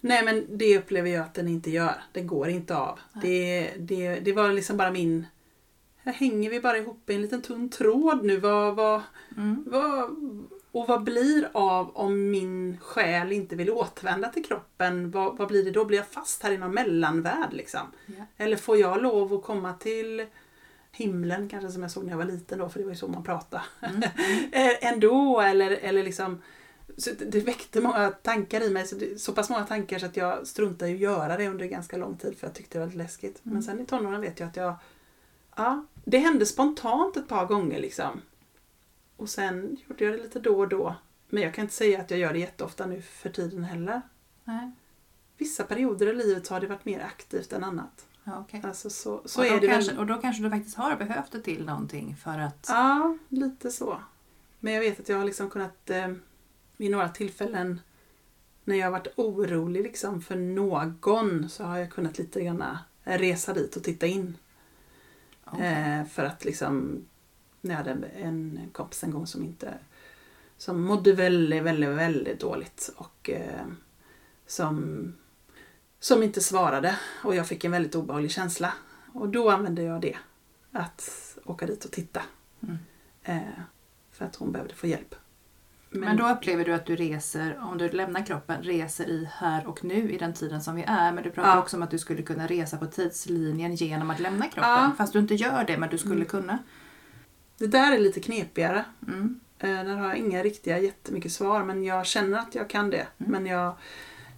[0.00, 2.02] Nej men det upplever jag att den inte gör.
[2.12, 2.98] Den går inte av.
[3.22, 5.26] Det, det, det var liksom bara min...
[5.96, 8.36] Här hänger vi bara ihop i en liten tunn tråd nu.
[8.36, 9.02] Vad, vad,
[9.36, 9.64] mm.
[9.66, 10.10] vad,
[10.70, 15.10] och vad blir av om min själ inte vill återvända till kroppen?
[15.10, 15.84] Vad, vad blir det då?
[15.84, 17.52] Blir jag fast här i någon mellanvärld?
[17.52, 17.92] Liksom?
[18.06, 18.26] Yeah.
[18.36, 20.26] Eller får jag lov att komma till
[20.96, 23.08] himlen kanske som jag såg när jag var liten då, för det var ju så
[23.08, 23.62] man pratade.
[23.80, 24.02] Mm.
[24.52, 26.42] Eh, ändå, eller, eller liksom
[26.96, 28.86] så det väckte många tankar i mig.
[28.86, 31.66] Så, det, så pass många tankar så att jag struntade i att göra det under
[31.66, 33.44] ganska lång tid för jag tyckte det var lite läskigt.
[33.44, 33.54] Mm.
[33.54, 34.74] Men sen i tonåren vet jag att jag...
[35.56, 38.20] Ja, det hände spontant ett par gånger liksom.
[39.16, 40.94] Och sen gjorde jag det lite då och då.
[41.28, 44.02] Men jag kan inte säga att jag gör det jätteofta nu för tiden heller.
[44.44, 44.70] Nej.
[45.36, 48.05] Vissa perioder i livet har det varit mer aktivt än annat.
[48.26, 48.60] Ja, okej.
[48.64, 50.00] Alltså så, så och, är då det kanske, väl.
[50.00, 52.66] och då kanske du faktiskt har behövt det till någonting för att...
[52.68, 54.00] Ja, lite så.
[54.60, 56.12] Men jag vet att jag har liksom kunnat eh,
[56.76, 57.80] vid några tillfällen
[58.64, 63.52] när jag har varit orolig liksom för någon så har jag kunnat lite grann resa
[63.52, 64.36] dit och titta in.
[65.44, 65.66] Okej.
[65.66, 67.04] Eh, för att liksom,
[67.60, 69.74] när jag hade en, en kompis en gång som inte
[70.56, 73.66] som mådde väldigt, väldigt, väldigt dåligt och eh,
[74.46, 75.12] som,
[76.06, 78.72] som inte svarade och jag fick en väldigt obehaglig känsla.
[79.12, 80.16] Och då använde jag det,
[80.72, 81.10] att
[81.44, 82.22] åka dit och titta.
[82.62, 82.78] Mm.
[83.24, 83.58] Eh,
[84.12, 85.14] för att hon behövde få hjälp.
[85.90, 89.84] Men, då upplever du att du reser, om du lämnar kroppen, reser i här och
[89.84, 91.12] nu i den tiden som vi är.
[91.12, 91.58] Men du pratar Ja.
[91.62, 94.70] också om att du skulle kunna resa på tidslinjen genom att lämna kroppen.
[94.70, 94.92] Ja.
[94.98, 96.26] Fast du inte gör det, men du skulle Mm.
[96.26, 96.58] kunna.
[97.58, 98.84] Det där är lite knepigare.
[99.08, 99.40] Mm.
[99.58, 103.06] Eh, Där har jag inga riktiga jättemycket svar men jag känner att jag kan det.
[103.18, 103.32] Mm.
[103.32, 103.74] Men jag,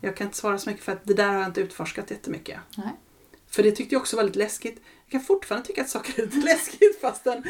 [0.01, 2.59] jag kan inte svara så mycket för att det där har jag inte utforskat jättemycket.
[2.77, 2.89] Nej.
[3.51, 4.83] För det tyckte jag också var lite läskigt.
[5.07, 7.45] Jag kan fortfarande tycka att saker är lite läskigt fastän,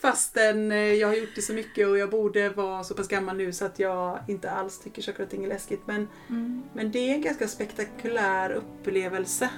[0.00, 3.36] fastän eh, jag har gjort det så mycket och jag borde vara så pass gammal
[3.36, 5.80] nu så att jag inte alls tycker saker och ting är läskigt.
[5.86, 6.62] Men, Mm.
[6.74, 9.50] men det är en ganska spektakulär upplevelse.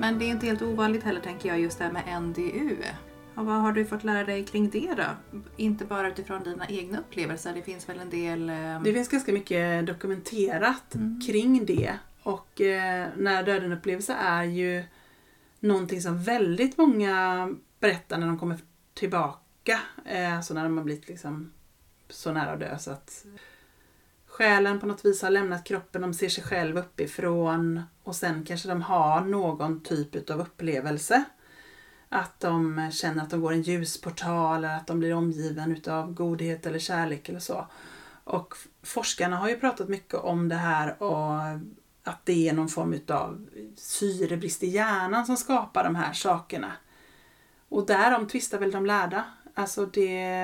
[0.00, 2.76] Men det är inte helt ovanligt heller tänker jag just det här med NDU.
[3.34, 5.38] Och vad har du fått lära dig kring det då?
[5.56, 8.50] Inte bara utifrån dina egna upplevelser, det finns väl en del...
[8.50, 11.20] eh, Det finns ganska mycket dokumenterat Mm.
[11.26, 11.92] kring det.
[12.22, 14.84] Och eh, nära döden-upplevelse är ju
[15.60, 17.48] någonting som väldigt många
[17.80, 18.58] berättar när de kommer
[18.94, 19.80] tillbaka.
[20.04, 21.52] Eh, alltså när de har blivit liksom
[22.08, 23.24] så nära att dö så att
[24.40, 28.68] själen på något vis har lämnat kroppen, de ser sig själv uppifrån och sen kanske
[28.68, 31.24] de har någon typ av upplevelse.
[32.08, 36.66] Att de känner att de går en ljusportal eller att de blir omgiven utav godhet
[36.66, 37.66] eller kärlek eller så.
[38.24, 41.40] Och forskarna har ju pratat mycket om det här och
[42.04, 46.72] att det är någon form utav syrebrist i hjärnan som skapar de här sakerna.
[47.68, 49.24] Och därom tvistar väl de lärda.
[49.54, 50.34] Alltså det,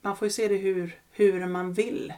[0.00, 2.12] man får ju se det hur, hur man vill.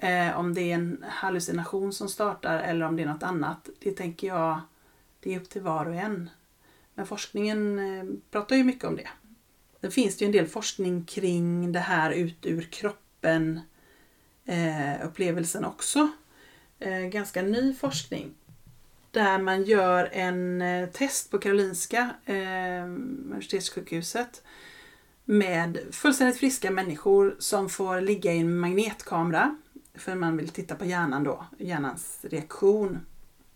[0.00, 3.68] Eh, om det är en hallucination som startar eller om det är något annat.
[3.78, 4.60] Det tänker jag,
[5.20, 6.30] det är upp till var och en.
[6.94, 9.08] Men forskningen eh, pratar ju mycket om det.
[9.80, 13.60] Det finns det ju en del forskning kring det här ut ur kroppen
[14.44, 16.08] eh, upplevelsen också.
[16.78, 18.34] Eh, ganska ny forskning.
[19.10, 24.42] Där man gör en eh, test på Karolinska eh, universitetssjukhuset
[25.24, 29.56] med fullständigt friska människor som får ligga i en magnetkamera
[29.98, 33.06] för man vill titta på hjärnan då, hjärnans reaktion.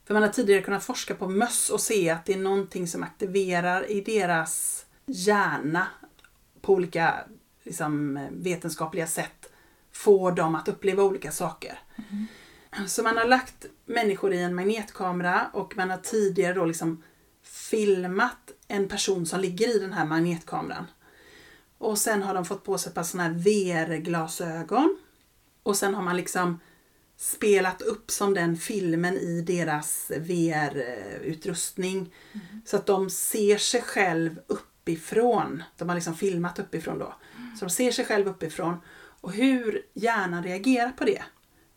[0.04, 3.02] För man har tidigare kunnat forska på möss och se att det är någonting som
[3.02, 5.86] aktiverar i deras hjärna
[6.60, 7.24] på olika
[7.62, 9.52] liksom, vetenskapliga sätt
[9.92, 11.78] får dem att uppleva olika saker.
[12.86, 17.02] Så man har lagt människor i en magnetkamera och man har tidigare då liksom
[17.42, 20.86] filmat en person som ligger i den här magnetkameran.
[21.78, 24.96] Och sen har de fått på sig ett par sådana här VR-glasögon.
[25.62, 26.60] Och sen har man liksom
[27.16, 32.14] spelat upp som den filmen i deras VR-utrustning.
[32.64, 35.62] Så att de ser sig själv uppifrån.
[35.76, 37.14] De har liksom filmat uppifrån då.
[37.58, 38.76] Så de ser sig själv uppifrån.
[39.20, 41.22] Och hur hjärnan reagerar på det.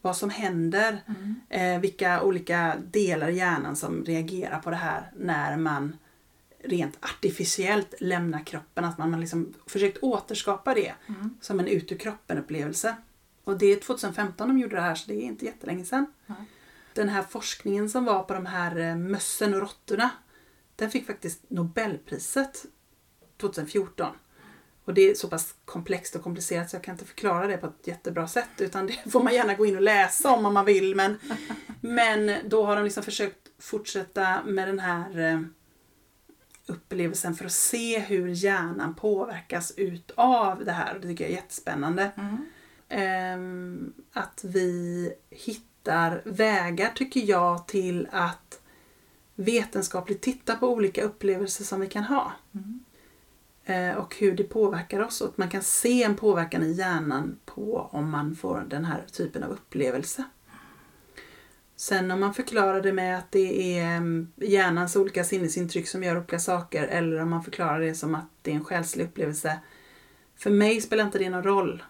[0.01, 1.01] Vad som händer.
[1.49, 5.97] Eh, vilka olika delar i hjärnan som reagerar på det här när man
[6.63, 8.85] rent artificiellt lämnar kroppen.
[8.85, 11.37] Att man har liksom försökt återskapa det Mm.
[11.41, 12.95] som en ut ur kroppen upplevelse.
[13.45, 16.05] Och det är 2015 de gjorde det här så det är inte jättelänge sedan.
[16.25, 16.37] Nej.
[16.93, 20.09] Den här forskningen som var på de här eh, mössen och råttorna
[20.75, 22.65] den fick faktiskt Nobelpriset
[23.37, 24.15] 2014.
[24.85, 27.67] Och det är så pass komplext och komplicerat så jag kan inte förklara det på
[27.67, 30.65] ett jättebra sätt utan det får man gärna gå in och läsa om om man
[30.65, 31.19] vill men,
[31.81, 35.41] men då har de liksom försökt fortsätta med den här eh,
[36.65, 40.99] upplevelsen för att se hur hjärnan påverkas utav det här.
[40.99, 42.11] Det tycker jag är jättespännande.
[42.17, 42.45] Mm.
[42.89, 48.61] Ehm, att vi hittar vägar, tycker jag, till att
[49.35, 52.31] vetenskapligt titta på olika upplevelser som vi kan ha.
[52.53, 52.79] Mm.
[53.65, 55.21] Eh, och hur det påverkar oss.
[55.21, 59.03] Och att man kan se en påverkan i hjärnan på om man får den här
[59.11, 60.23] typen av upplevelse.
[61.75, 66.17] Sen om man förklarar det med att det är mm, hjärnans olika sinnesintryck som gör
[66.17, 69.59] olika saker eller om man förklarar det som att det är en själslig upplevelse.
[70.35, 71.83] För mig spelar inte det någon roll.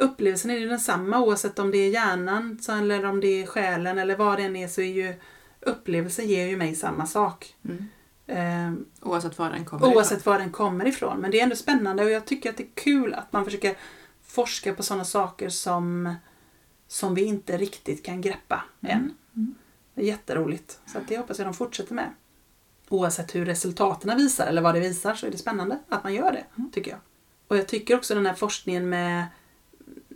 [0.00, 4.16] Upplevelsen är ju densamma oavsett om det är hjärnan eller om det är själen eller
[4.16, 5.14] vad det än är så är ju
[5.60, 7.54] upplevelsen ger ju mig samma sak.
[7.64, 7.88] Mm.
[8.26, 11.20] Ehm, Oavsett var den kommer Oavsett var den kommer ifrån.
[11.20, 13.76] Men det är ändå spännande och jag tycker att det är kul att man försöker
[14.22, 16.14] forska på sådana saker som,
[16.88, 19.14] som vi inte riktigt kan greppa än.
[19.36, 19.54] Mm.
[19.94, 20.78] Det är jätteroligt.
[20.86, 22.10] Så det hoppas jag de fortsätter med.
[22.88, 26.32] Oavsett hur resultaten visar eller vad det visar så är det spännande att man gör
[26.32, 26.70] det, Mm.
[26.70, 27.00] tycker jag.
[27.48, 29.26] Och jag tycker också den här forskningen med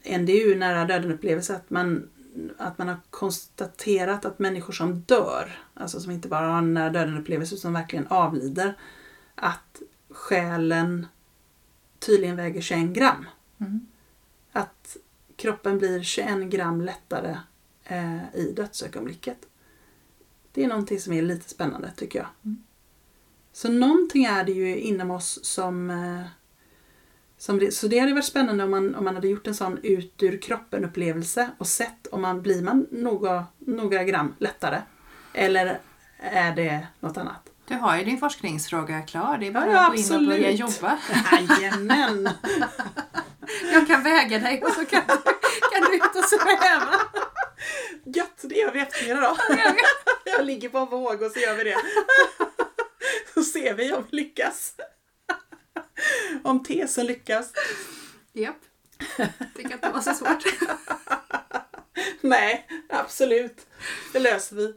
[0.04, 2.10] NDU, nära döden-upplevelse, att man,
[2.58, 6.90] att man har konstaterat att människor som dör, alltså som inte bara har en nära
[6.90, 8.78] döden-upplevelse utan verkligen avlider,
[9.34, 11.06] att själen
[11.98, 13.26] tydligen väger 21 gram.
[13.58, 13.86] Mm.
[14.52, 14.96] Att
[15.36, 17.38] kroppen blir 21 gram lättare
[17.84, 19.38] eh, i dödsögonblicket.
[20.52, 22.28] Det är någonting som är lite spännande tycker jag.
[22.44, 22.62] Mm.
[23.52, 25.90] Så någonting är det ju inom oss som...
[25.90, 26.43] Eh, som
[27.52, 30.22] det, så det hade varit spännande om man, om man hade gjort en sån ut
[30.22, 34.82] ur kroppen upplevelse och sett om man blir man några, några gram lättare.
[35.34, 35.78] Eller
[36.18, 37.50] är det något annat?
[37.68, 39.38] Du har ju din forskningsfråga klar.
[39.38, 40.98] Det är bara Ja, att gå in och börja jobba.
[41.32, 42.28] Jajamän!
[43.72, 45.14] Jag kan väga dig och så kan du,
[45.72, 46.94] kan du ut och sväva.
[48.04, 49.36] Gött, det gör vi eftermiddag då.
[50.24, 51.76] Jag ligger på en våg och så gör vi det.
[53.34, 54.74] Så ser vi om vi lyckas.
[56.42, 57.52] Om tesen lyckas.
[58.32, 58.56] Japp.
[59.54, 60.44] Det kan inte vara så svårt.
[62.20, 63.66] Nej, absolut.
[64.12, 64.74] Det löser vi.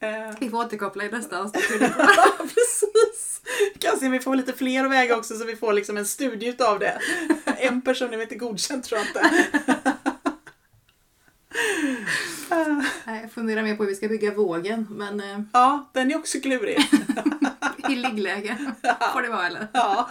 [0.00, 1.68] Eh, Vi får återkoppla i nästa avsnitt.
[2.38, 3.40] Precis.
[3.78, 6.06] Kan se om vi får lite fler att väga också så vi får liksom en
[6.06, 7.00] studie utav det.
[7.58, 9.44] En person är inte godkänd tror jag inte.
[13.06, 16.40] Jag funderar mer på hur vi ska bygga vågen, men eh, Ja, den är också
[16.40, 16.78] klurig.
[17.92, 18.56] I liggläge
[19.12, 19.68] får det vara eller?
[19.72, 20.08] Ja.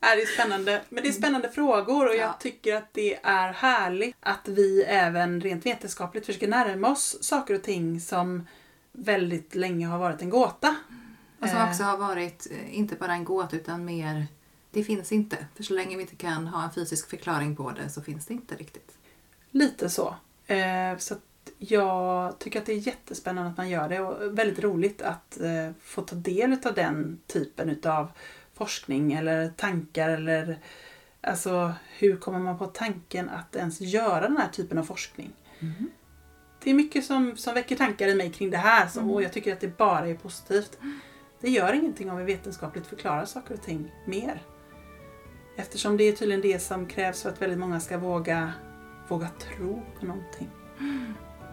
[0.00, 0.82] Ja, Det är spännande.
[0.88, 2.36] Men det är spännande frågor och jag Ja.
[2.40, 7.62] tycker att det är härligt att vi även rent vetenskapligt försöker närma oss saker och
[7.62, 8.46] ting som
[8.92, 10.76] väldigt länge har varit en gåta.
[11.40, 11.68] Och som Eh.
[11.70, 14.26] också har varit, eh, inte bara en gåta utan mer,
[14.70, 15.36] det finns inte.
[15.56, 18.34] För så länge vi inte kan ha en fysisk förklaring på det så finns det
[18.34, 18.90] inte riktigt.
[19.50, 20.14] Lite så.
[20.46, 21.14] Eh, Så
[21.58, 25.70] jag tycker att det är jättespännande att man gör det och väldigt roligt att eh,
[25.82, 28.12] få ta del av den typen utav
[28.54, 30.58] forskning eller tankar eller
[31.20, 35.32] alltså hur kommer man på tanken att ens göra den här typen av forskning?
[36.62, 39.14] Det är mycket som, som väcker tankar i mig kring det här som, Mm.
[39.14, 40.78] och jag tycker att det bara är positivt.
[41.40, 44.42] Det gör ingenting om vi vetenskapligt förklarar saker och ting mer.
[45.56, 48.52] Eftersom det är tydligen det som krävs för att väldigt många ska våga,
[49.08, 50.50] våga tro på någonting.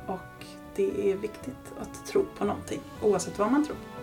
[0.08, 0.46] Och
[0.76, 3.76] det är viktigt att tro på någonting oavsett vad man tror.
[3.76, 3.97] på.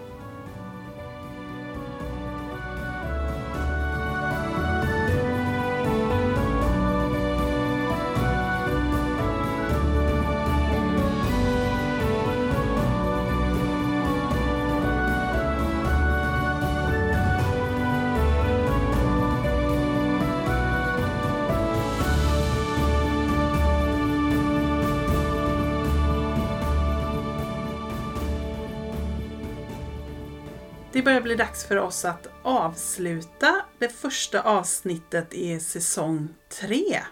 [31.04, 37.02] Börjar bli dags för oss att avsluta det första avsnittet i säsong 3.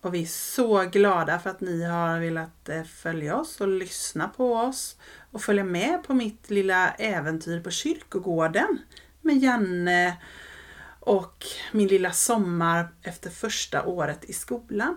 [0.00, 4.28] Och vi är så glada för att ni har velat eh, följa oss och lyssna
[4.28, 4.96] på oss
[5.30, 8.78] och följa med på mitt lilla äventyr på kyrkogården
[9.20, 10.16] med Janne
[11.00, 14.96] och min lilla sommar efter första året i skolan.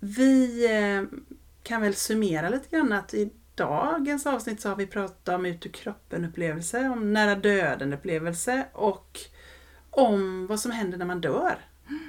[0.00, 1.18] Vi eh,
[1.62, 3.14] kan väl summera lite grann att
[3.60, 8.66] dagens avsnitt så har vi pratat om ut ur kroppen upplevelse, om nära döden upplevelse
[8.72, 9.18] och
[9.90, 11.58] om vad som händer när man dör.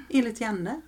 [0.09, 0.81] Enligt Janne.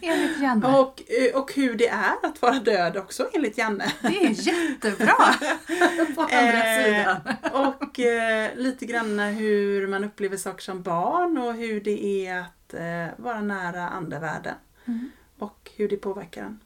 [0.00, 0.66] Enligt Janne.
[0.78, 3.92] Och, eh, och hur det är att vara död också enligt Janne.
[4.00, 5.14] Det är jättebra!
[6.14, 7.20] På andra Eh, sidan.
[7.52, 12.74] Och eh, lite grann hur man upplever saker som barn och hur det är att
[12.74, 14.54] eh, vara nära andevärlden.
[14.84, 15.10] Mm.
[15.38, 16.60] Och hur det påverkar en.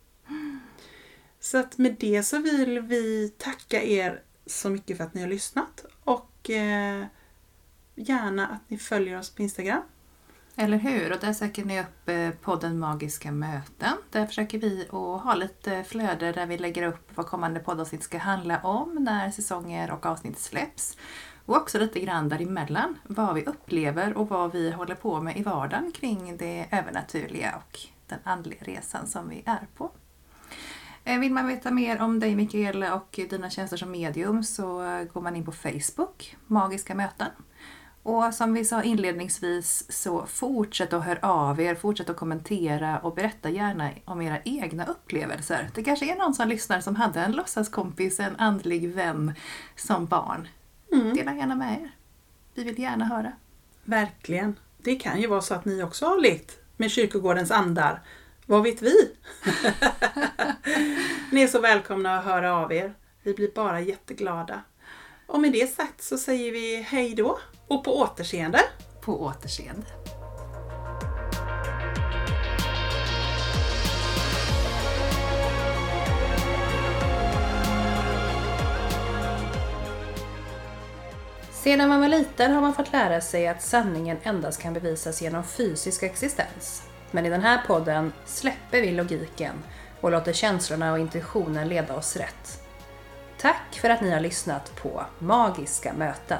[1.41, 5.29] Så att med det så vill vi tacka er så mycket för att ni har
[5.29, 5.85] lyssnat.
[6.05, 7.05] Och eh,
[7.95, 9.83] gärna att ni följer oss på Instagram.
[10.57, 11.13] Eller hur?
[11.13, 13.97] Och där söker ni upp eh, podden Magiska möten.
[14.11, 18.19] Där försöker vi att ha lite flöde där vi lägger upp vad kommande poddavsnitt ska
[18.19, 20.97] handla om när säsonger och avsnitt släpps.
[21.47, 25.43] Och också lite grann däremellan, vad vi upplever och vad vi håller på med i
[25.43, 29.91] vardagen kring det övernaturliga och den andliga resan som vi är på.
[31.05, 34.67] Eh, vill man veta mer om dig Mikaela och dina tjänster som medium så
[35.13, 37.31] går man in på Facebook, Magiska möten.
[38.03, 43.15] Och som vi sa inledningsvis så fortsätt att höra av er, fortsätt att kommentera och
[43.15, 45.71] berätta gärna om era egna upplevelser.
[45.75, 49.33] Det kanske är någon som lyssnar som hade en låtsaskompis, en andlig vän
[49.77, 50.49] som barn.
[50.93, 51.15] Mm.
[51.15, 51.91] Dela gärna med er.
[52.55, 53.33] Vi vill gärna höra.
[53.85, 54.57] Verkligen.
[54.79, 58.01] Det kan ju vara så att ni också har lekt med kyrkogårdens andar.
[58.51, 58.95] Vad vet vi?
[61.33, 62.95] ni är så välkomna att höra av er.
[63.23, 64.63] Vi blir bara jätteglada.
[65.27, 68.61] Och med det sagt så säger vi hej då och på återseende.
[69.01, 69.87] På återseende.
[81.53, 85.45] Sedan man var liten har man fått lära sig att sanningen endast kan bevisas genom
[85.45, 86.83] fysisk existens.
[87.11, 89.55] Men i den här podden släpper vi logiken
[90.01, 92.63] och låter känslorna och intuitionen leda oss rätt.
[93.39, 96.39] Tack för att ni har lyssnat på Magiska möten.